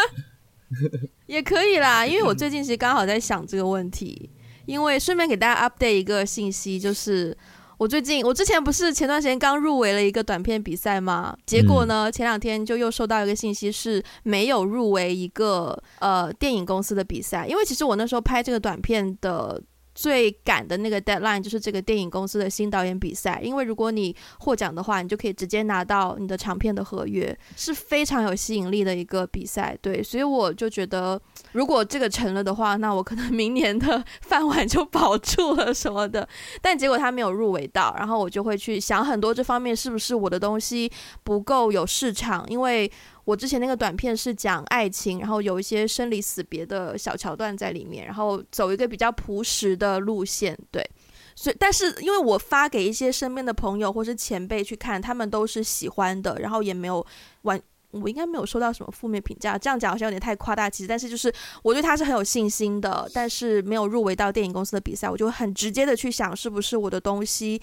[1.27, 2.03] 也可以啦。
[2.05, 4.29] 因为我最近其实刚好在想这个问题，
[4.65, 7.37] 因为顺便给大家 update 一个信息，就是
[7.77, 11.37] 我最近，我之前不是前段时间刚入围了一个短片比赛吗？
[11.45, 17.45] 结果呢，前两天就又收到一个信息，是没有入围一个呃电影公司的比赛。
[17.47, 19.61] 因为其实我那时候拍这个短片的。
[19.95, 29.75] 最赶的那个 deadline 就是这个电影公司的新导演比赛，因为如果你获奖的话，你就可以直接拿到你的长片的合约，是非常有吸引力的一个比赛。
[29.81, 31.19] 对，所以我就觉得，
[31.53, 36.27] 如果这个成了的话，那我可能明年的 饭碗就保住了什么的。
[36.61, 40.91] 但结果他没有入围到，然后我就会去想很多这方面是不是我的东西
[41.23, 42.91] 不够有市场，因为。
[43.25, 50.87] 我之前那个短片是讲爱情，然后有一些生离死别的小桥段在里面，然后走一个比较朴实的路线，对。
[51.35, 57.05] 所以，但是因为我发给一些身边的朋友或是前辈去看，他们都是喜欢的，然后也没有
[57.41, 57.61] 完，
[57.91, 59.57] 我应该没有收到什么负面评价。
[59.57, 63.09] 这样讲好像有点太夸大其实，但是就是我对他是很有信心的。
[63.13, 67.61] 但是没有入围到电影公司的比赛，我就很直接的去想，是不是我的东西。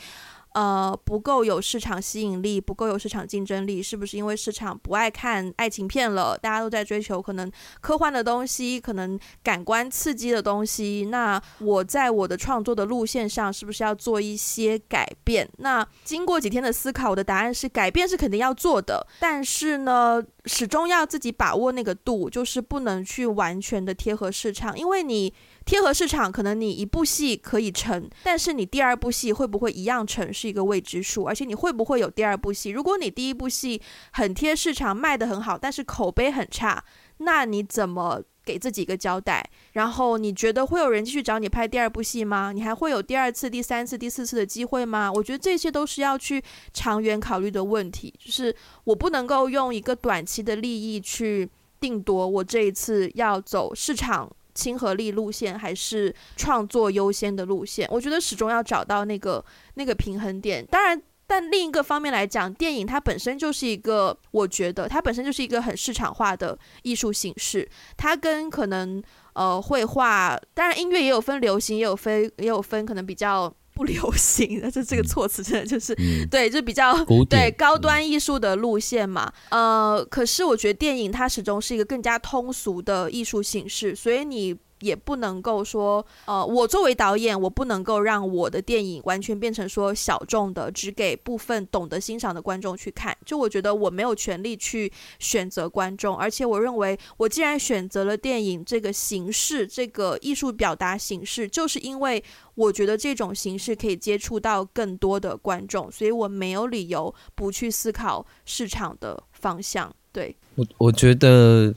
[0.55, 6.37] 呃，不够有市场吸引力，不够有市场竞争力，是不是因为市场不爱看爱情片了？
[6.37, 7.51] 大家都在追求可能
[7.81, 11.07] 科幻的东西，可能感官刺激的东西。
[11.11, 15.49] 那我在我的创作的路线上，是不是要做一些改变？
[15.59, 25.33] 那经过几天的思考，我的答案是改变是肯定要做的，但是呢，始终要自己把握那个度，就是不能去完全的贴合市场，因为你。
[25.65, 31.25] 贴合市场，可能你一部戏可以成，但是你第二部戏会不会一样成是一个未知数。
[31.25, 32.71] 而且你会不会有第二部戏？
[32.71, 33.81] 如果你第一部戏
[34.13, 36.85] 很贴市场，卖得很好，但是口碑很差，
[37.19, 39.49] 那你怎么给自己一个交代？
[39.73, 42.51] 然后你觉得会有人继续找你拍第二部戏吗？
[42.53, 45.13] 你还会有第二次、第三次、第四次的机会吗？
[45.13, 46.43] 我觉得这些都是要去
[46.73, 48.13] 长远考虑的问题。
[48.19, 48.55] 就是
[48.85, 51.49] 我不能够用一个短期的利益去
[51.79, 54.31] 定夺我这一次要走市场。
[54.55, 59.45] 亲和力路线还是创作优先的路线，我觉得始终要找到那个
[59.75, 60.65] 那个平衡点。
[60.67, 67.69] 当然，但另一个方面来讲，电影它本身就是一个，我觉得它本身就是一个很市场化的艺术形式。
[67.97, 69.03] 它跟可能
[69.35, 73.55] 呃绘画，当然音乐也有分流行，也有分也有分可能比较。
[73.75, 79.33] 不流行，但是这个措辞真的就是、嗯、对，就比较对高端艺术的路线嘛。
[79.51, 84.57] 呃，可是我觉得电影它始终是一个更加通俗的艺术形式，所以你。
[84.83, 93.17] 也不能够说，呃，我作为导演，我不能够让我的电影完全变成说小众的，只给部分懂得欣赏的观众去看。
[93.25, 102.23] 就我觉得我没有权利去选择观众，而且我认为，我既然选择了电影这个形式，这个艺术表达形式，就是因为
[102.57, 109.95] 我觉得这种形式可以接触到更多的观众，所以我没有理由不去思考市场的方向。
[110.13, 111.75] 对，我我觉得。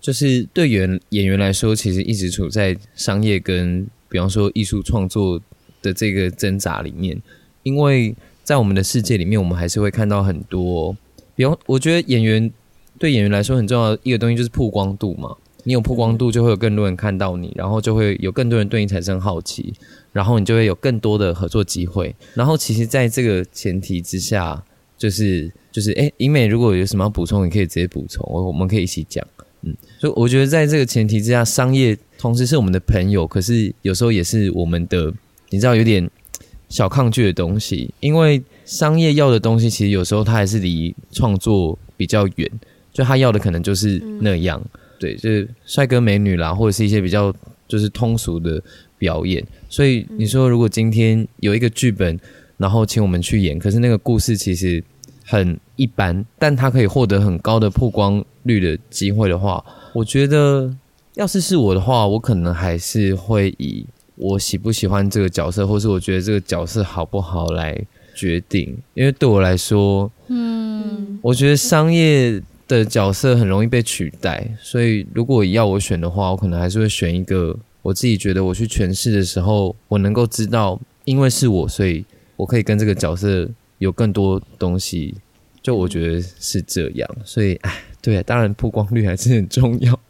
[0.00, 5.40] 就是对演演员来说，其实一直处在商业跟比方说艺术创作
[5.82, 7.20] 的这个挣扎里面，
[7.62, 10.96] 因为在我们的世界里面，我们还是会看到很多，
[11.36, 12.50] 比方我觉得演员
[12.98, 19.74] 对演员来说很重要的一个东西就是曝光度嘛，你有曝光度，就会有更多人看到你，然后就会有更多人对你产生好奇，
[20.12, 24.64] 然后你就会有更多的合作机会，然后其实在这个前提之下，
[24.96, 29.24] 就是就是哎，英美如果有什么要补充，你可以直接补充，我我们可以一起讲。
[29.62, 35.12] 嗯，所以我觉得在这个前提之下，商业同时是我们的朋友，可是有时候也是我们的，
[35.50, 36.08] 你知道有点
[36.68, 37.92] 小抗拒的东西。
[38.00, 42.50] 因为商业要的东西，其实有时候它还是离创作比较远，
[42.92, 44.62] 就他要的可能就是那样，
[44.98, 47.34] 对，就是帅哥美女啦，或者是一些比较
[47.68, 48.62] 就是通俗的
[48.98, 49.44] 表演。
[49.68, 52.18] 所以你说，如果今天有一个剧本，
[52.56, 54.82] 然后请我们去演，可是那个故事其实
[55.24, 59.64] 很一般，但他可以获得很高的曝光率的机会的话，
[59.94, 60.70] 我觉得
[61.14, 67.74] 要是是我的话，我可能还是会以我喜不喜欢这个角色，或是我觉得这个角色好不好来
[68.14, 68.76] 决定。
[68.92, 82.04] 因为对我来说，嗯，我觉得商业的角色很容易被取代，所以如果要我选的话，我可能还是会选一个我自己觉得我去诠释的时候，我能够知道，因为是我，所以
[82.36, 85.14] 我可以跟这个角色有更多东西。
[85.62, 87.82] 就我觉得是这样，所以哎。
[88.02, 90.00] 对啊，当然曝光率还是很重要。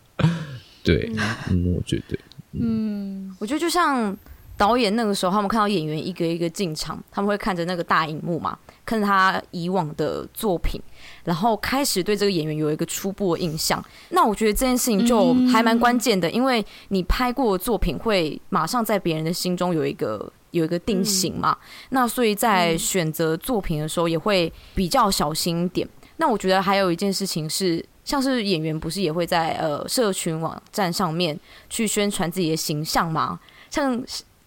[0.84, 1.10] 对，
[1.50, 2.16] 嗯，我觉得，
[2.52, 4.16] 嗯，嗯，我觉得就像
[4.56, 10.80] 导演那个时候，他们看到演员一个一个进场，他们会看着那个大荧幕嘛，看着他以往的作品，
[11.24, 13.84] 然后开始对这个演员有一个初步的印象。
[14.10, 21.56] 那我觉得这件事情就还蛮关键的，嗯，因为你拍过的作品会马上在别人的心中有一个有一个定型嘛。
[21.60, 25.88] 嗯，那所以在选择作品的时候也会比较小心一点。
[26.16, 31.38] 那我觉得还有一件事情是，像是演员不是也会在呃社群网站上面
[31.70, 33.40] 去宣传自己的形象吗？
[33.70, 33.98] 像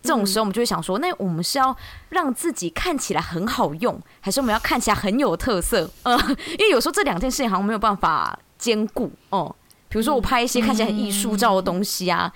[0.04, 1.76] 这种时候，我们就会想说，那我们是要
[2.10, 5.89] 让自己看起来很好用，还是我们要看起来很有特色？
[6.04, 6.16] 呃，
[6.60, 9.56] 因为有时候这两件事情好像没有办法兼顾哦。
[9.89, 12.32] 比如说我拍一些看起来很艺术照的东西啊。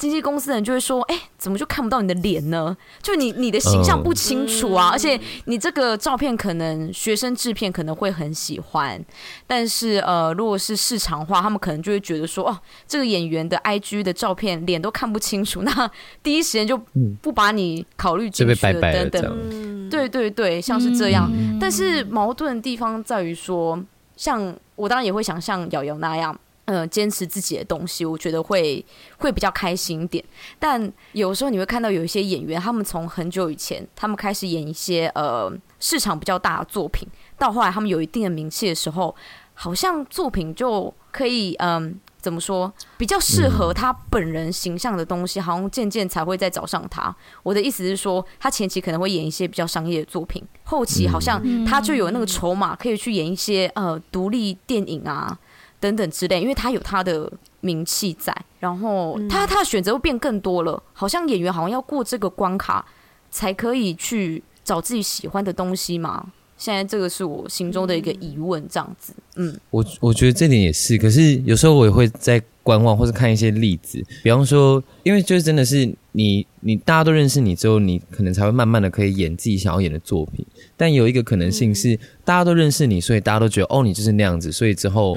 [0.00, 2.74] 经纪公司的人就会说：“哎、欸，怎么就看不到你的脸呢？
[3.02, 8.98] 就你你的形象不清楚啊，而且你这个照片可能学生制片可能会很喜欢，
[9.46, 15.90] 但是呃，如果是市场化，他们可能就会觉得说，哦，这个演员的 IG 的照片脸都看不清楚， 那
[16.22, 16.80] 第一时间就
[17.20, 19.90] 不把你考虑进去了，等等。
[19.90, 21.30] 对对对，像是这样。
[21.60, 23.78] 但是矛盾的地方在于说，
[24.16, 26.34] 像我当然也会想像瑶瑶那样。”
[26.70, 28.84] 呃，坚持自己的东西，我觉得会
[29.18, 30.24] 会比较开心一点。
[30.56, 30.80] 但
[31.14, 39.12] 有时候你会看到有一些演员，他们从很久以前，他们开始演一些呃市场比较大的作品，到后来他们有一定的名气的时候，
[39.54, 47.12] 好像作品就可以嗯、呃、怎么说，比较适合他本人形象的东西，好像渐渐才会再找上他。
[47.42, 55.36] 我的意思是说，他前期可能会演一些比较商业的作品，后期好像他就有那个筹码可以去演一些呃独立电影啊。
[55.80, 60.80] 等等之类，因为他有他的名气在，然后他他的选择会变更多了。
[60.92, 62.84] 好像演员好像要过这个关卡，
[63.30, 66.32] 才可以去找自己喜欢的东西嘛。
[66.58, 69.14] 现在这个是我心中的一个疑问，这样子。
[69.36, 80.44] 嗯，我我觉得这点也是，可是有时候我也会在观望，或是看一些例子，比方说，因为就是真的是你你大家都认识你之后，你可能才会慢慢的可以演自己想要演的作品。
[80.76, 85.16] 但有一个可能性是，大家都认识你，所以大家都觉得哦，你就是那样子，所以之后。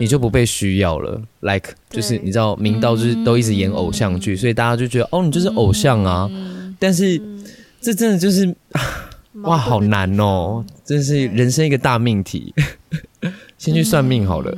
[0.00, 6.30] 你就不被需要了，like 就是你知道，明道就是都一直演偶像剧，所以大家就觉得哦，你就是偶像啊。
[6.78, 7.20] 但是
[7.80, 8.54] 这真的就是
[9.42, 12.52] 哇，好难哦，真是人生一个大命题。
[13.58, 14.54] 先去算命好了。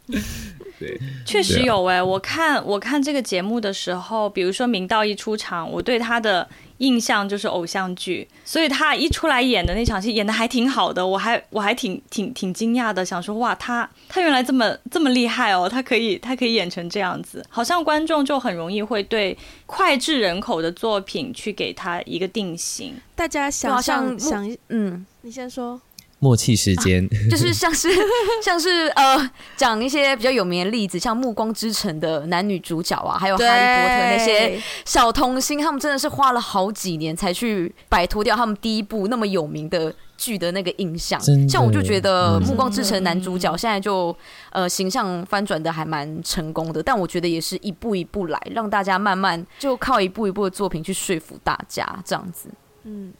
[0.78, 6.48] 对，确实有哎，我看我看这个节目的时候，比如说明道一出场，我对他的。
[6.80, 22.94] 印象就是偶像剧，所以他一出来演的那场戏演的还挺好的，我还我还挺挺挺惊讶的，想说哇，他他原来这么这么厉害哦，他可以他可以演成这样子，好像观众就很容易会对脍炙人口的作品去给他一个定型。
[23.14, 25.80] 大家想象想嗯，你先说。
[26.20, 27.88] 默契时间、啊，就是像是
[28.44, 41.18] 像是呃，讲一些比较有名的例子，像《暮光之城》的男女主角啊，还有《哈利波特》那些小童星，他们真的是花了好几年才去摆脱掉他们第一部那么有名的剧的那个印象。
[41.48, 44.14] 像我就觉得《暮光之城》男主角现在就
[44.50, 52.50] 呃形象翻转的还蛮成功的，但我觉得也是一步一步来，让大家慢慢就靠一步一步的作品去说服大家这样子。
[52.84, 53.10] 嗯。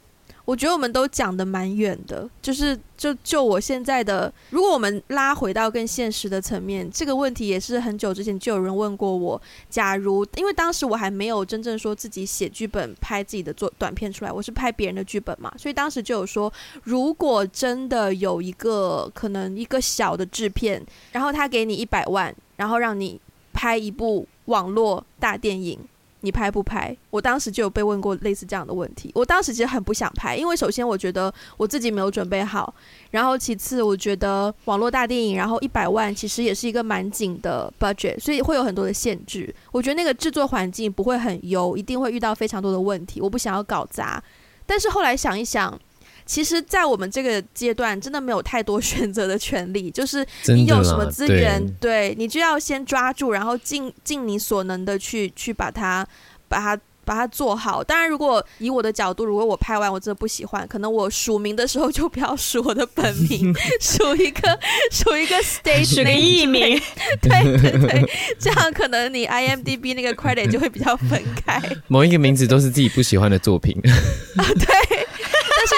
[0.51, 9.41] 我觉得我们都讲得蛮远的，就是就就我现在的，如果我们拉回到更现实的层面，这个问题也是很久之前就有人问过我。
[9.69, 16.51] 假如因为当时我还没有真正说自己写剧本、拍自己的作短片出来，我是拍别人的剧本嘛，所以当时就有说，
[16.83, 23.17] 如果真的有一个可能一个小的制片，然后他给你一百万，然后让你
[23.53, 25.79] 拍一部网络大电影。
[26.21, 26.95] 你拍不拍？
[27.09, 29.11] 我当时就有被问过类似这样的问题。
[29.13, 32.73] 我当时其实很不想拍，因为首先我觉得我自己没有准备好，
[33.11, 39.53] 然后其次我觉得网络大电影，然后一百万其实也是一个蛮紧的 budget，所以会有很多的限制。
[39.71, 43.19] 我觉得那个制作环境不会很优，一定会遇到非常多的问题。
[43.21, 44.23] 我不想要搞砸，
[44.65, 45.79] 但是后来想一想。
[46.25, 49.89] 其实，在我们这个阶段，真的没有太多选择的权利。
[49.91, 56.07] 就是你有什么资源，对，对你就要先抓住，然后尽尽你所能的去去把它
[56.47, 57.83] 把它把它做好。
[57.83, 64.59] 当然，如果以我的角度，如果我拍完我真的不喜欢，可能我署名的时候就不要署我的本名， 署一个
[64.91, 66.79] 署一个 stage 署个艺名，
[67.21, 68.09] 对对对，
[68.39, 71.61] 这样可能你 IMDB 那个 credit 就会比较分开。
[71.87, 73.75] 某一个名字都是自己不喜欢的作品
[74.37, 75.00] 啊，对。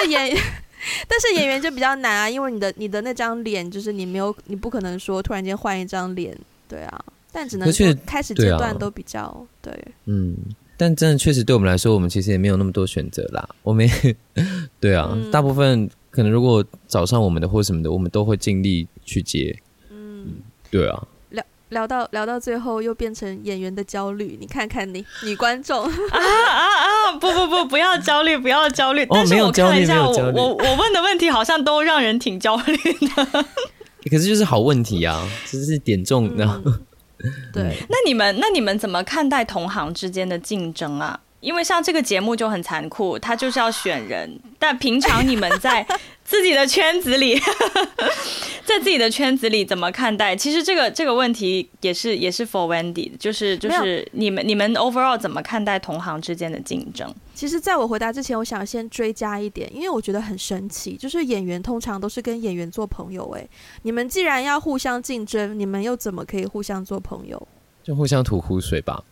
[0.04, 0.36] 演，
[1.08, 6.36] 但是演员就比较难啊，因为你的你的那张脸，就是你没有，你不可能说突然间换一张脸，
[6.68, 7.04] 对啊。
[7.32, 9.92] 但只能说开始阶段都比较对，啊、对。
[10.04, 10.36] 嗯，
[10.76, 13.48] 但真的确实对我们来说，我们其实也没有那么多选择啦。
[13.64, 14.16] 我们也
[14.78, 19.58] 对啊，嗯、大部分可能如果找上我们的或什么的，我们都会尽力去接。
[19.90, 20.34] 嗯，
[20.70, 21.08] 对啊。
[21.70, 27.12] 聊到聊到最后又变成演员的焦虑，你看看你女观众 啊啊啊！
[27.18, 29.06] 不不不，不要焦虑，不要焦虑。
[29.10, 33.44] 但是我看一下我我我问的问题好像都让人挺焦虑的。
[34.10, 36.44] 可是就是好问题啊，就是点中的。
[36.64, 41.18] 嗯、对，那你们那你们怎么看待同行之间的竞争啊？
[41.44, 44.40] 因为像这个节目就很残酷，他就是要选人。
[44.58, 45.86] 但平常你们在
[46.24, 47.38] 自己的圈子里，
[48.64, 50.34] 在自己的圈子里怎么看待？
[50.34, 57.14] 其实这个这个问题也是也是 for Wendy，就是就是你们你们 overall 怎么看待同行之间的竞争？
[57.34, 63.28] 其实，在我回答之前，我想先追加一点，因为我觉得很神奇，就是演员通常都是跟演员做朋友。
[63.36, 63.46] 哎，
[63.82, 67.46] 你们既然要互相竞争，你们又怎么可以互相做朋友？
[67.84, 69.04] 就互相吐苦水吧。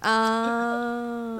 [0.00, 1.38] 啊，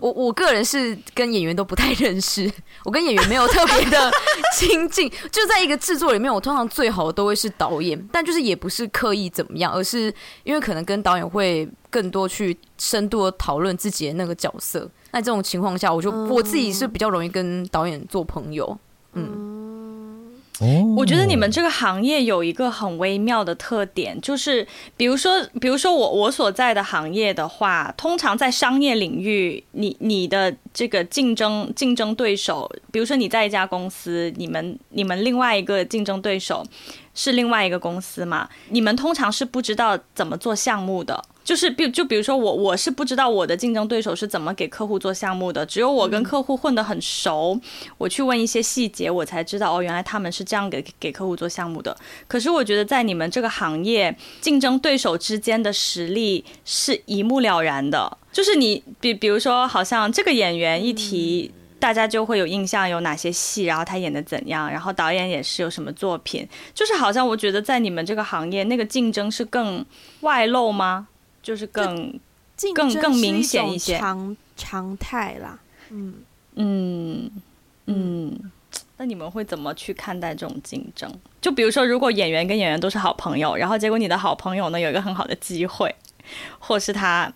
[0.00, 2.50] 我我个人是跟演员都不太认识，
[2.84, 4.10] 我跟演员没有特别的
[4.56, 5.10] 亲近。
[5.30, 10.12] 就在一个制作里面，我通常最好的都会是导演，但就是也不是刻意怎么样，而是
[10.44, 14.88] 因为可能跟导演会更多去深度的讨论自己的那个角色。
[15.10, 18.78] 那这种情况下，我就我自己是比较容易跟导演做朋友。
[19.12, 19.53] 嗯。
[20.96, 24.66] 我觉得你们这个行业有一个很微妙的特点，就是
[24.96, 36.64] 比如说，比如说我我所在的行业的话，通常在商业领域，你你的这个竞争竞争对手，比如说你在一家公司，你们你们另外一个竞争对手
[37.14, 41.24] 是另外一个公司嘛，你们通常是不知道怎么做项目的。
[41.44, 47.60] 就是比就比如说我我是不知道我的竞争对手是怎么给客户做项目的，只有我跟客户混得很熟，
[47.98, 51.94] 我去问一些细节，我才知道哦，原来他们是这样给给客户做项目的。
[52.26, 58.16] 可是我觉得在你们这个行业，竞争对手之间的实力是一目了然的。
[58.32, 69.84] 就是你比比如说，好像这个演员一提，大家就会有印象有哪些戏，然后他演的怎样，然后导演也是有什么作品，就是好像我觉得在你们这个行业，那个竞争是更
[70.22, 71.06] 外露吗？
[71.44, 72.18] 就是更
[72.74, 75.58] 更更明显一些常常态啦，
[75.90, 76.14] 嗯
[76.54, 77.30] 嗯
[77.84, 78.50] 嗯，
[78.96, 81.12] 那你们会怎么去看待这种竞争？
[81.42, 85.94] 就比如说，如果演员跟演员都是好朋友，然后结果你的好朋友呢有一个很好的机会，
[86.58, 87.30] 或是他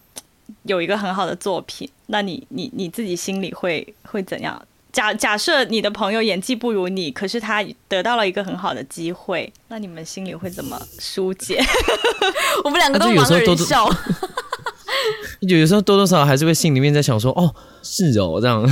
[0.62, 4.60] 有一个很好的作品，那你你你自己心里会会怎样？
[4.98, 11.62] 假假设你的朋友演技不如你，可是他得到了一个很好的机会，那你们心里会怎么疏解？
[12.64, 13.88] 我们两个都忙着笑，
[15.38, 18.60] 有的时候多多少少还是会心里面在想说：“哦，是哦，这样。”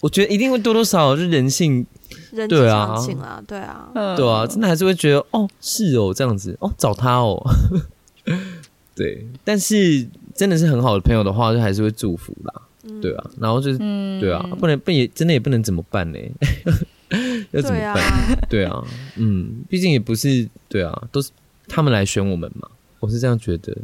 [0.00, 1.84] 我觉得一定会多多少少是人性，
[2.48, 7.44] 对啊，人性啊，对啊，对啊，真的还是会觉得：“哦，是哦，这样子哦，找他哦。”
[8.94, 10.06] 对，但是
[10.36, 12.62] 真的是很好的朋友的话，就还是会祝福啦。
[13.00, 16.18] 对啊，然后就是，嗯、对啊，不能不也真的也不能怎么办呢？
[17.52, 17.94] 要怎么办？
[17.94, 18.84] 对啊， 对啊，
[19.16, 21.30] 嗯，毕竟也不是对啊，都是
[21.68, 22.68] 他们来选我们嘛，
[23.00, 23.76] 我是这样觉得。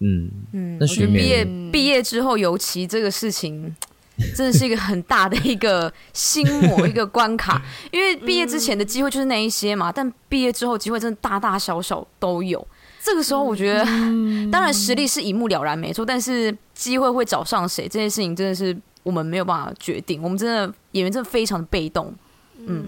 [0.00, 3.74] 嗯嗯，那学妹毕业毕业之后，尤其这个事情
[4.36, 12.66] 真的是一个很大的一个心魔，一个关卡，因为毕业之前的机会就是那一些嘛，但毕业之后机会真的大大小小都有。
[13.04, 16.06] 这个时候，我觉得，嗯、当然实力是一目了然，没错。
[16.06, 20.22] 但是机会会找上谁，这件事情真的是我们没有办法决定。
[20.22, 22.14] 我们真的演员真的非常的被动，
[22.56, 22.86] 嗯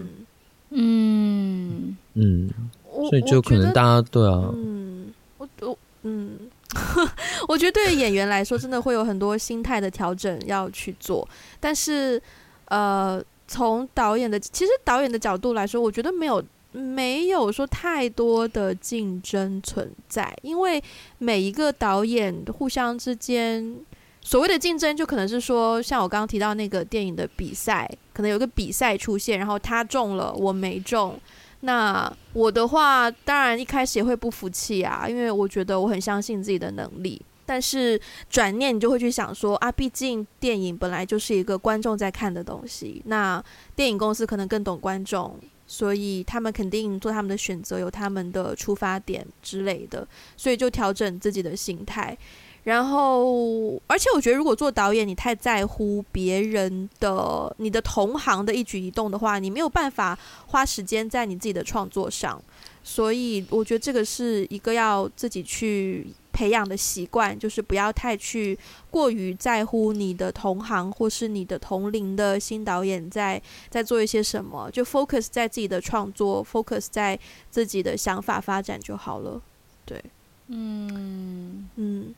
[0.71, 2.49] 嗯嗯，
[2.91, 6.39] 所以就可能大家对啊，嗯，我我嗯，
[7.47, 11.27] 我觉得对于演员来说，真的会有很多心态的调整要去做。
[11.59, 12.19] 但是，
[12.69, 16.43] 呃，从导演的其实导演的角度来说，我觉得没有。
[16.77, 20.81] 没有说太多的竞争存在，因为
[21.17, 23.75] 每一个导演互相之间
[24.21, 31.19] 所谓的竞争，就可能是说，像我刚刚提到那个电影的比赛，可能有个比赛出现，然后他中了，我没中。
[31.61, 37.19] 那我的话，当然一开始也会不服气啊，因为我觉得我很相信自己的能力。
[37.47, 37.99] 但是
[38.29, 43.43] 转念你就会去想说啊，毕竟电影本来就是一个观众在看的东西，那
[43.75, 45.35] 电影公司可能更懂观众。
[45.67, 50.07] 所以他们肯定做他们的选择，有他们的出发点之类的，
[50.37, 52.17] 所以就调整自己的心态。
[52.63, 60.17] 然后，而且我觉得，如果做导演，你太在乎别人的、你的同行的一举一动的话，你没有办法
[60.47, 62.41] 花时间在你自己的创作上。
[62.83, 66.07] 所以，我觉得这个是一个要自己去。
[66.37, 68.55] 培养的习惯就是不要太去
[68.91, 73.41] 过于在乎你的同行或是你的同龄的新导演在
[73.71, 77.17] 在做一些什么，就 focus 在自己的创作，focus 在
[77.49, 79.41] 自己的想法发展就好了。
[79.83, 79.99] 对，
[80.49, 82.13] 嗯嗯，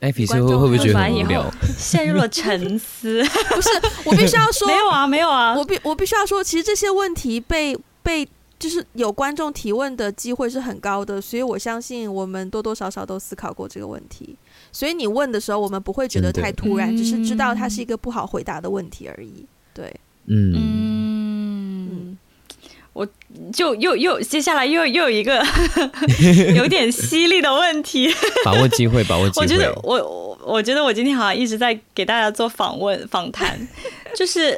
[0.00, 1.48] 艾比斯会会不会觉得很无聊？
[1.78, 3.22] 陷入了沉思。
[3.54, 3.68] 不是，
[4.06, 8.26] 我必须要说，没有啊，没有啊，我必我必须要说，其实这些问题被被。
[8.62, 14.36] 就是有观众提问的机会是很高的，所以我相信我们多多少少都思考过这个问题。
[14.70, 19.44] 所以你问的时候，我们不会觉得太突然，只是知道它是一个不好回答的问题而已。
[19.74, 19.92] 对，
[20.26, 22.18] 嗯，嗯，
[22.92, 23.04] 我
[23.52, 25.44] 就又又接下来又又有一个
[26.54, 28.08] 有点犀利的问题，
[28.44, 29.42] 把握机会，把握机 会。
[29.42, 33.58] 我觉得我我觉得我今天好像一直在给大家做访问访谈，
[34.14, 34.56] 就是。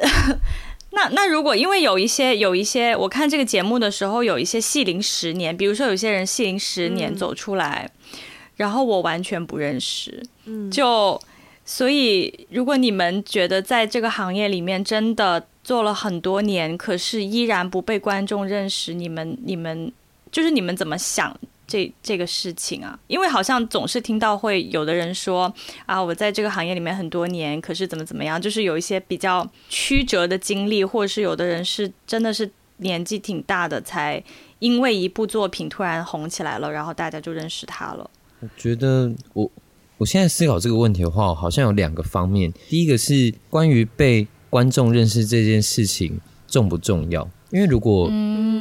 [0.95, 8.19] 那那如果因为有一些有一些，我看这个节目的时候，有一些戏龄十年，比如说有些人戏龄十年走出来，嗯、
[8.55, 11.21] 然后我完全不认识，嗯，就
[11.65, 19.91] 所以如果你们觉得在这个行业里面真的做了很多年，可是依然不被观众认识，你们你们
[20.31, 21.37] 就是你们怎么想？
[21.67, 25.51] 这这个事情啊，因为好像总是听到会有的人说
[25.85, 34.23] 啊，我在这个行业里面很多年，可是怎么怎么样，就是有一些比较曲折的经历，或者是有的人是真的是年纪挺大的，才
[34.59, 38.09] 因为一部作品突然红起来了，然后大家就认识他了。
[38.41, 39.49] 我觉得我
[39.97, 42.53] 我现在思考这个问题的话，好像有两个方面。
[42.69, 47.27] 第一个是关于被观众认识这件事情重不重要？
[47.49, 48.11] 因为如果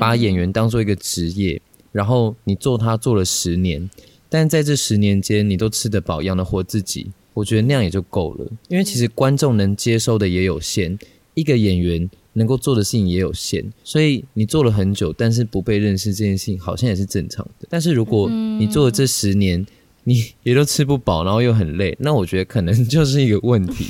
[0.01, 1.61] 把演员当做一个职业。
[1.95, 3.89] 然后你做他做了十年，
[4.29, 8.51] 但在这十年间，你都吃得饱，养得活自己，我觉得那样也就够了。
[8.67, 10.99] 因为其实观众能接收的也有限，
[11.35, 17.69] 一个演员能够做的事情也有限，所以你做了很久，但是不被认识这件事情好像也是正常的。
[17.71, 19.65] 但是如果你做了这十年，
[20.03, 23.87] 你也都吃不饱，然后又很累，那我觉得可能就是一个问题。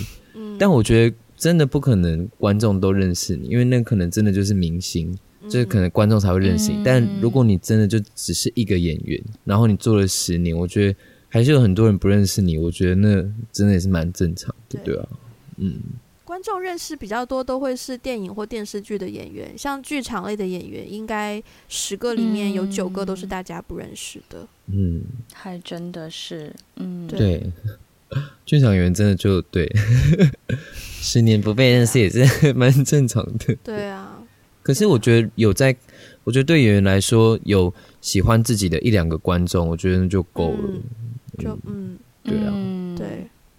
[0.59, 5.17] 但我觉得真的不可能观众都认识你，因为那可能真的就是明星。
[5.49, 10.99] 这可能观众才会认识你，但如果你真的就只是一个演员，然后你做了十年，我觉得
[11.29, 12.57] 还是有很多人不认识你。
[12.59, 13.15] 我觉得那
[13.53, 15.09] 真的也是蛮正常的，对，对啊，
[15.57, 15.81] 嗯。
[16.25, 24.45] 观众认识比较多都会是电影或电视剧的演员，像剧场类的演员，应该十个里面有九个都是大家不认识的。
[24.67, 25.03] 嗯，
[25.33, 27.53] 还真的是，嗯，对，对
[28.45, 29.71] 剧场演员真的就对，
[30.75, 33.55] 十年不被认识也是 蛮正常的。
[33.63, 34.14] 对啊。
[34.65, 35.77] 可是我觉得有在，
[36.25, 40.59] 我觉得对演员来说，有喜欢自己的一两个观众，我觉得就够了。
[40.63, 40.83] 嗯、
[41.39, 43.07] 就嗯，对啊，嗯、对，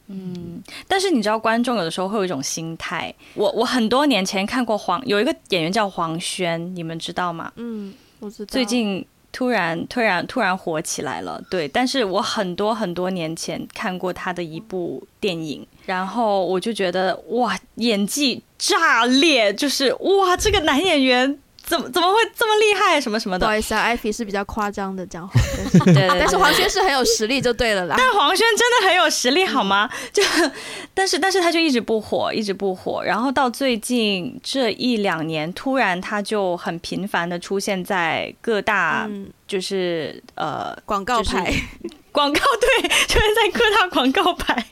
[0.08, 0.64] 嗯。
[0.88, 3.14] 但是你知道，观众有的时候会有一种心态。
[3.36, 7.54] 我我很多年前看过黄，有一个演员叫黄轩，你们知道吗？
[7.58, 8.50] 嗯，我知道。
[8.52, 11.68] 最近突然突然突然火起来了，对。
[11.68, 15.68] 但是我很多很多年前看过他的一部电影。
[15.86, 23.46] 然后我就觉得哇，演技炸裂，就是哇，这个男演员怎么怎么会这么厉害，什么什么的。
[23.46, 25.34] 不好意思啊，艾菲是比较夸张的讲话，
[25.74, 27.96] 但是，对但是黄轩是很有实力就对了啦。
[27.98, 29.90] 但黄轩真的很有实力好吗？
[29.92, 30.24] 嗯、就
[30.94, 33.04] 但是但是他就一直不火，一直不火。
[33.04, 39.10] 然后到最近这一两年，突然他就很频繁的出现在各大，
[39.48, 41.46] 就是、嗯、呃广告牌。
[41.46, 44.66] 就是广告对，就是在各大广告牌，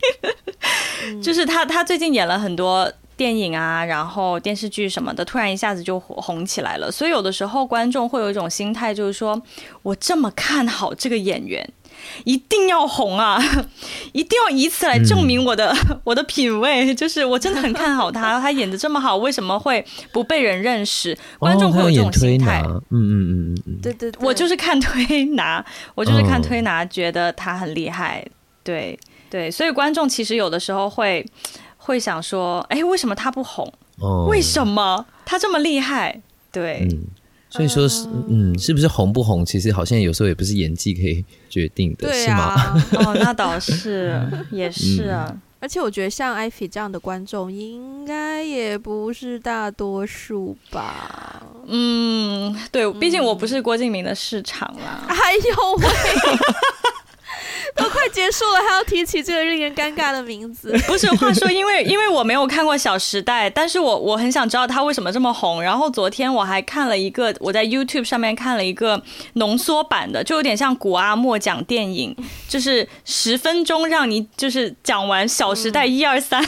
[1.21, 6.89] 就是他，他最近演了很多电影啊，然后电视剧什么的，突然一下子就火红起来了。
[6.89, 9.39] 所以有的时候观众会有一种心态，就是说
[9.81, 11.69] 我这么看好这个演员。
[12.23, 13.39] 一定要红啊！
[14.13, 21.17] 一定要以此来证明我的、嗯、 我的品味，就是我真的很看好他， 他演的这么好，为什么会不被人认识？
[21.39, 22.61] 观众会有这种心态。
[22.65, 25.63] 嗯嗯嗯嗯，对对，我就是看推拿，
[25.95, 28.25] 我就是看推拿，觉得他很厉害。
[28.63, 28.97] 对
[29.29, 31.25] 对，所以观众其实有的时候会
[31.77, 33.71] 会想说，哎，为什么他不红？
[34.27, 36.21] 为什么他这么厉害？
[36.51, 36.87] 对。
[36.91, 37.07] 嗯
[37.53, 39.45] 所以说是，嗯，是不是红不红？
[39.45, 43.05] 其实好像有时候也不是演技可以决定的，对啊、是吗？
[43.05, 44.19] 哦，那倒是，
[44.49, 45.27] 也是啊。
[45.29, 51.43] 嗯、而且我觉得像艾菲这样的观众，应该也不是大多数吧？
[51.67, 55.05] 嗯，对，毕竟我不是郭敬明的市场啦。
[55.07, 55.87] 哎呦喂！
[57.75, 60.71] 都快结束了，还要提起这个令人尴尬的名字？
[60.85, 65.61] 不是，话说，因为因为我没有看过《小时代》，但是我我很想知道他为什么这么红。
[65.61, 69.01] 然后昨天我还看了一个，我在 YouTube 上面看了一个
[69.33, 72.15] 浓缩版的，就有点像古阿莫讲电影，
[72.47, 76.43] 就是十分钟让你就是讲完《小时代》一二三。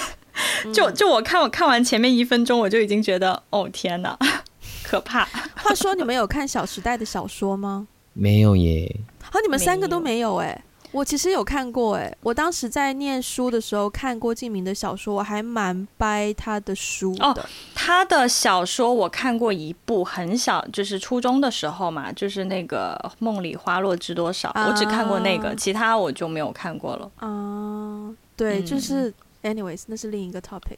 [0.74, 4.18] 就就我看我看完前面一分钟，我就已经觉得哦天哪，
[4.84, 5.24] 可怕。
[5.56, 7.88] 话说，你们有看《小时代》的小说吗？
[8.14, 8.94] 没有耶。
[9.24, 10.62] 好，你们三个都没有哎。
[10.96, 17.26] 我其实有看过哎，我当时在念书的时候看郭敬明的小说，我还蛮掰他的书的。
[17.26, 17.38] 哦，
[17.74, 27.12] 他的小说我看过一部，很小，就是初中的时候嘛，就是那个《梦里花落知多少》，啊，我只看过那个，其他我就没有看过了。
[27.18, 29.14] 啊，对，就是
[29.44, 30.78] ，anyways，那是另一个 topic。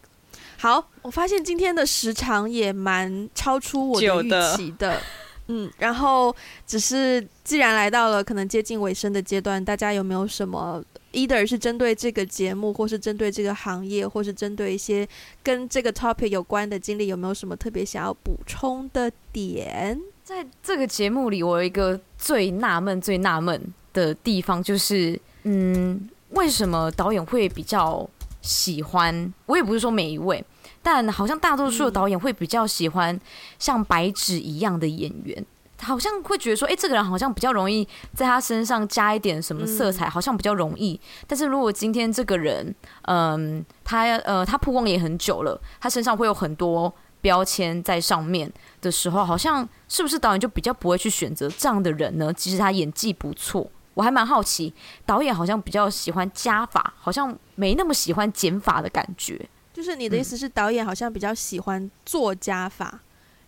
[0.57, 4.99] 好，我发现今天的时长也蛮超出我的预期的。
[5.47, 10.83] 嗯，然后只是既然来到了可能接近尾声的阶段，大家有没有什么
[11.13, 15.07] ，either 是针对这个节目，或是针对这个行业，或是针对一些
[15.41, 19.99] 跟这个 topic 有关的经历，有没有什么特别想要补充的点？
[20.23, 28.05] 在这个节目里，我有一个最纳闷、最纳闷的地方，就是，嗯，为什么导演会比较
[28.41, 30.43] 喜欢，我也不是说每一位，
[30.89, 33.19] 但好像大多数的导演会比较喜欢
[33.59, 35.45] 像白纸一样的演员。
[35.81, 37.85] 好像会觉得说，哎、欸，这个人好像比较容易
[38.15, 40.97] 在他身上加一点什么色彩，好像比较容易。
[41.27, 48.49] 但是如果今天这个人，嗯，他呃，他曝光也很久了，他身上会有很多标签在上面
[48.79, 52.33] 的时候，好像是不是导演就比较不会去选择这样的人呢？
[52.33, 54.73] 其实他演技不错，我还蛮好奇，
[55.05, 59.47] 导演好像比较喜欢加法，好像没那么喜欢减法的感觉。
[59.77, 62.99] 就是你的意思是，导演好像比较喜欢做加法，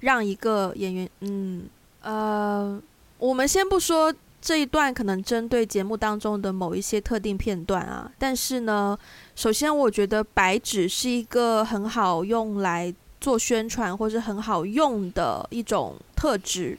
[0.01, 1.67] 让一个演员，嗯。
[2.03, 2.79] 呃，
[3.17, 8.95] 我们先不说这一段可能针对节目当中的某一些特定片段啊，但是呢，
[9.35, 16.77] 首先我觉得白纸是一个很好用来做宣传，或是很好用的一种特质，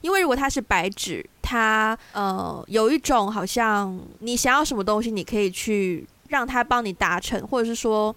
[0.00, 8.14] 因为如果它是白纸，它呃有一种好像你想要什么东西，你可以去让它帮你达成，或者是说。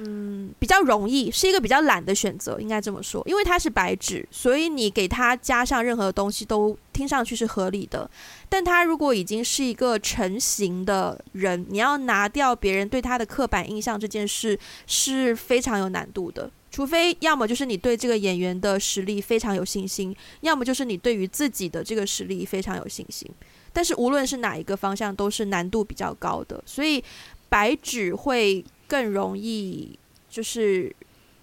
[0.00, 8.08] 嗯，比较容易，是一个比较懒的选择，应该这么说，因为它是白纸，所以你给它加上任何东西都听上去是合理的。
[8.48, 14.56] 但它如果已经是一个成型的人，你要拿掉别人对他的刻板印象这件事
[14.86, 16.48] 是非常有难度的。
[16.70, 23.28] 除非要么就是你对这个演员的实力非常有信心，要么就是你对于自己的这个实力非常有信心。
[23.72, 27.02] 但是无论是哪一个方向，都是难度比较高的，所以
[27.48, 28.64] 白纸会。
[28.88, 29.96] 更容易
[30.28, 30.94] 就是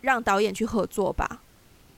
[0.02, 1.42] 让导演去合作吧，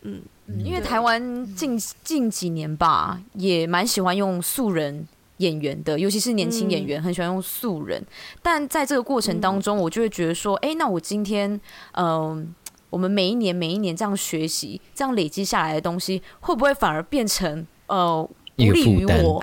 [0.02, 0.22] 嗯，
[0.64, 5.08] 因为台湾近近几年吧，也蛮喜欢用素人
[5.38, 8.06] 演员的，尤其是年轻演员很喜欢用素人。
[8.44, 11.60] 但在这个过程当中，我就会觉得说，哎，那我今天，
[11.94, 12.54] 嗯，
[12.90, 18.30] 我们每一年每一年这样学习，这样累积下来的东西，会不会反而变成呃？
[18.58, 19.38] 不利于我，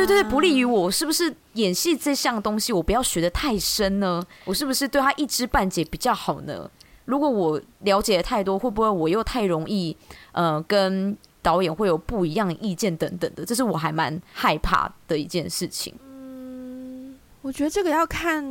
[0.00, 4.24] 对对对，不利于我，是不是演戏这项东西我不要学的太深呢？
[4.46, 6.70] 我是不是对他一知半解比较好呢？
[7.04, 9.94] 如果我了解的太多，会不会我又太容易
[10.32, 13.44] 呃跟导演会有不一样的意见等等的？
[13.44, 15.94] 这是我还蛮害怕的一件事情。
[16.02, 18.42] 嗯，我觉得这个要看，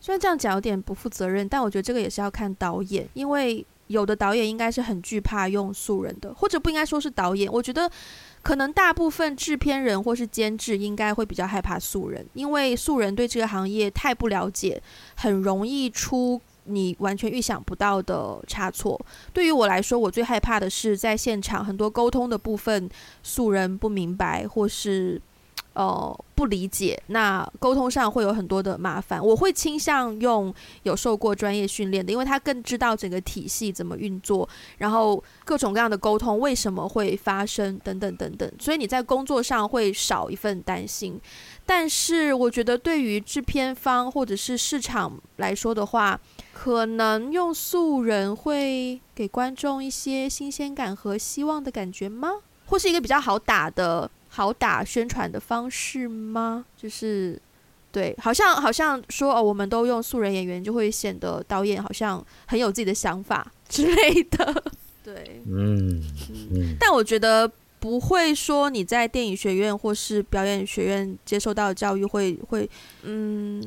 [0.00, 7.90] 虽然这样讲有点不负责任，但我觉得这个也是要看导演，因为有的导演应该是很惧怕用素人的，或者不应该说是导演，我觉得。
[8.42, 14.82] 可能大部分制片人或是监制应该会比较害怕素人，因为素人对这个行业太不了解，
[15.16, 19.00] 很容易出你完全预想不到的差错。
[19.32, 22.88] 对于我来说，我最害怕的是在现场很多沟通的部分，
[23.22, 25.20] 素人不明白或是。
[25.72, 29.24] 呃，不理解，那沟通上会有很多的麻烦。
[29.24, 30.52] 我会倾向用
[30.82, 34.48] 有受过专业训练的，因为他更知道整个体系怎么运作，
[34.78, 38.50] 然后各种各样的沟通为什么会发生等等等等。
[38.58, 41.20] 所以你在工作上会少一份担心。
[41.64, 46.20] 但是我觉得对于制片方或者是市场来说的话，
[46.52, 52.28] 可能用素人会给观众一些新鲜感和希望的感觉吗？
[52.66, 54.10] 或是一个比较好打的？
[54.40, 56.64] 好打宣传的方式吗？
[56.74, 57.38] 就是，
[57.92, 64.64] 对，好像好像说哦，我们都用素人演员，就会显得导演好像很有自己的想法之类的。
[65.04, 66.02] 对，嗯
[66.54, 66.74] 嗯。
[66.80, 67.46] 但我觉得
[67.80, 72.66] 不会说你在电影学院或是表演学院接受到的教育会会，
[73.02, 73.62] 嗯。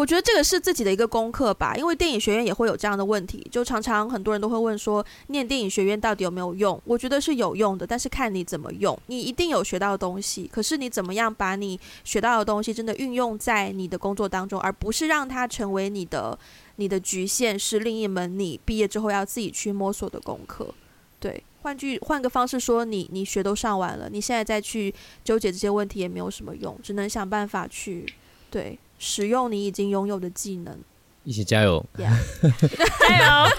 [0.00, 6.80] 我觉得这个是自己的一个功课吧，因为电影学院也会有这样的问题，就常常很多人都会问说，念电影学院到底有没有用？
[6.86, 8.98] 我觉得是有用的，但是看你怎么用。
[9.08, 16.38] 你一定有学到的东西，可是你怎么样把你学到的东西真的运用在你的工作当中，而不是让它成为你的
[16.76, 20.74] 你的局限，是另一门你毕业之后要自己去摸索的功课。
[21.18, 28.10] 对，换句换个方式说，你你学都上完了，你现在再去纠结这些问题也没有什么用，只能想办法去
[28.50, 28.78] 对。
[29.00, 30.78] 使用你已经拥有的技能，
[31.24, 31.84] 一起加油.
[31.96, 33.50] 加油！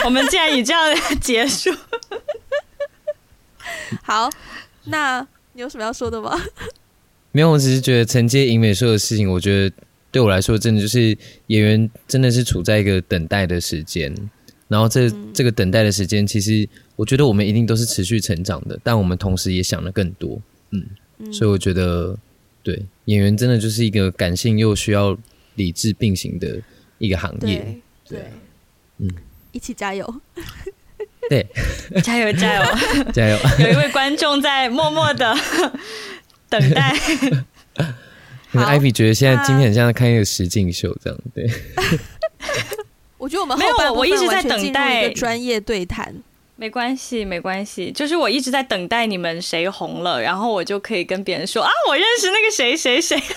[0.06, 1.70] 我们竟然以这样结束。
[4.02, 4.30] 好，
[4.84, 5.20] 那
[5.52, 6.34] 你有什么要说的吗？
[7.30, 9.76] 没有，我只是觉得承接尹美说的事情，我觉得
[10.10, 11.16] 对我来说，真的就是
[11.48, 14.14] 演员真的是处在一个等待的时间。
[14.68, 16.66] 然后这、嗯、这个等待的时间，其实
[16.96, 20.40] 我觉得我们一定都是持续成长的，但我们同时也想了更多。
[20.70, 20.86] 嗯，
[21.18, 22.16] 嗯所以我觉得。
[22.66, 25.16] 对，演员真的就是一个感性又需要
[25.54, 26.60] 理智并行的
[26.98, 27.64] 一个行业。
[28.08, 28.24] 对，对
[28.98, 29.08] 嗯，
[29.52, 30.20] 一起加油。
[31.30, 31.46] 对，
[32.02, 32.64] 加油加油
[33.12, 33.38] 加油！
[33.64, 35.32] 有一位观众在默默的
[36.50, 36.92] 等待。
[38.50, 41.48] 可能艾比觉得现在今天很像在看一个实境秀这样，对。
[43.16, 46.12] 我觉得我们后半部分我一直在等待一个专业对谈。
[46.56, 53.22] 没关系，没关系，就是我一直在等待你们谁红了，然后我就可以跟别人说啊，我认识那个谁谁谁。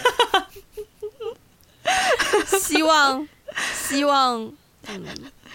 [2.60, 3.28] 希望
[3.88, 4.52] 希望，
[4.88, 5.04] 嗯，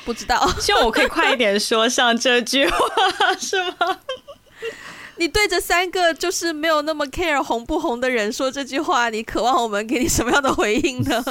[0.05, 2.79] 不知道，希望我可以快一点说上这句话，
[3.39, 4.01] 是吗？
[5.17, 11.25] 你对着三个就是没有那么 care 红不红的人说这句话，你渴望我们给你什么样的回应呢？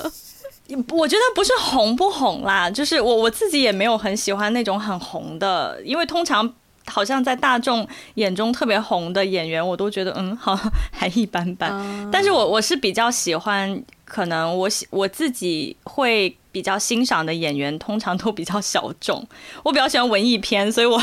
[0.89, 6.53] 我觉得不是红不红啦，就是我我自己也没有很喜欢那种很红的，因为通常
[6.85, 10.57] 好像在大众眼中特别红的演员，我都觉得嗯好
[10.91, 11.71] 还一般般。
[11.71, 19.25] 嗯、但是我我是比较喜欢，可能我喜我自己会比较欣赏的演员，通常都比较小众。
[19.63, 21.01] 我比较喜欢文艺片，所以我。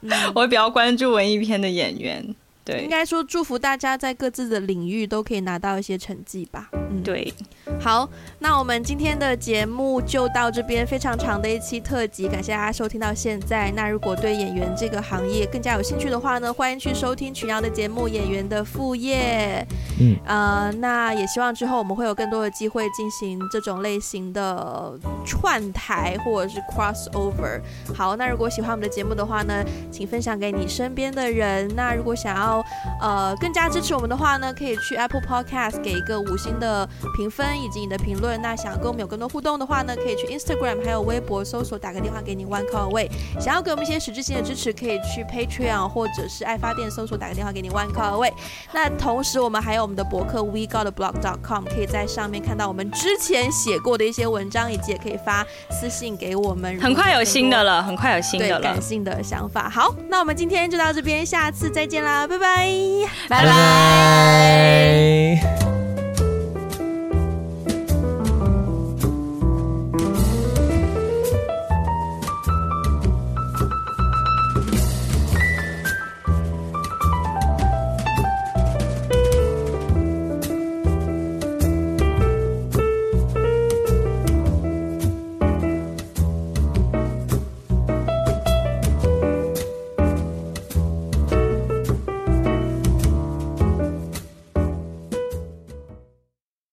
[0.00, 2.34] 嗯、 我会比较关注文艺片的演员，
[2.64, 6.68] 对，应该说祝福大家在各自的领域都可以拿到一些成绩吧。
[6.72, 7.32] 嗯，对。
[7.80, 8.08] 好，
[8.48, 13.72] 那我们今天的节目就到这边，非常长的一期特辑，感谢大家收听到现在。
[13.72, 19.66] 那如果对演员这个行业更加有兴趣的话呢，欢迎去收听群瑶的节目《演员的副业》。
[19.98, 27.60] 嗯，呃，那也希望之后我们会有更多的机会进行这种类型的串台或者是 crossover。
[27.96, 31.68] 好，那如果喜欢我们的节目的话呢，请分享给你身边的人。
[31.74, 32.64] 那如果想要
[33.00, 37.44] 呃更加支持我们的话呢，可以去 Apple Podcast 给一个五星的评分。
[37.56, 43.08] 以及你的评论，那想要跟我们有更多互动的话呢，可以去 Instagram 还有微博搜索，打个电话给你 One Call Away。
[43.40, 48.32] 想要给我们一些实质性的支持，可以去 Patreon 或者是爱发电搜索，打个电话给你 One Call Away。
[48.72, 56.80] 那同时我们还有我们的博客 We Got a Blog.com，可以在上面看到我们之前写过的一些文章，以及也可以发私信给我们。
[56.80, 59.68] 很快有新的了，很快有新的了，感性的想法。
[59.68, 62.72] 好，那我们今天就到这边，下次再见啦，拜拜，
[63.28, 64.56] 拜拜。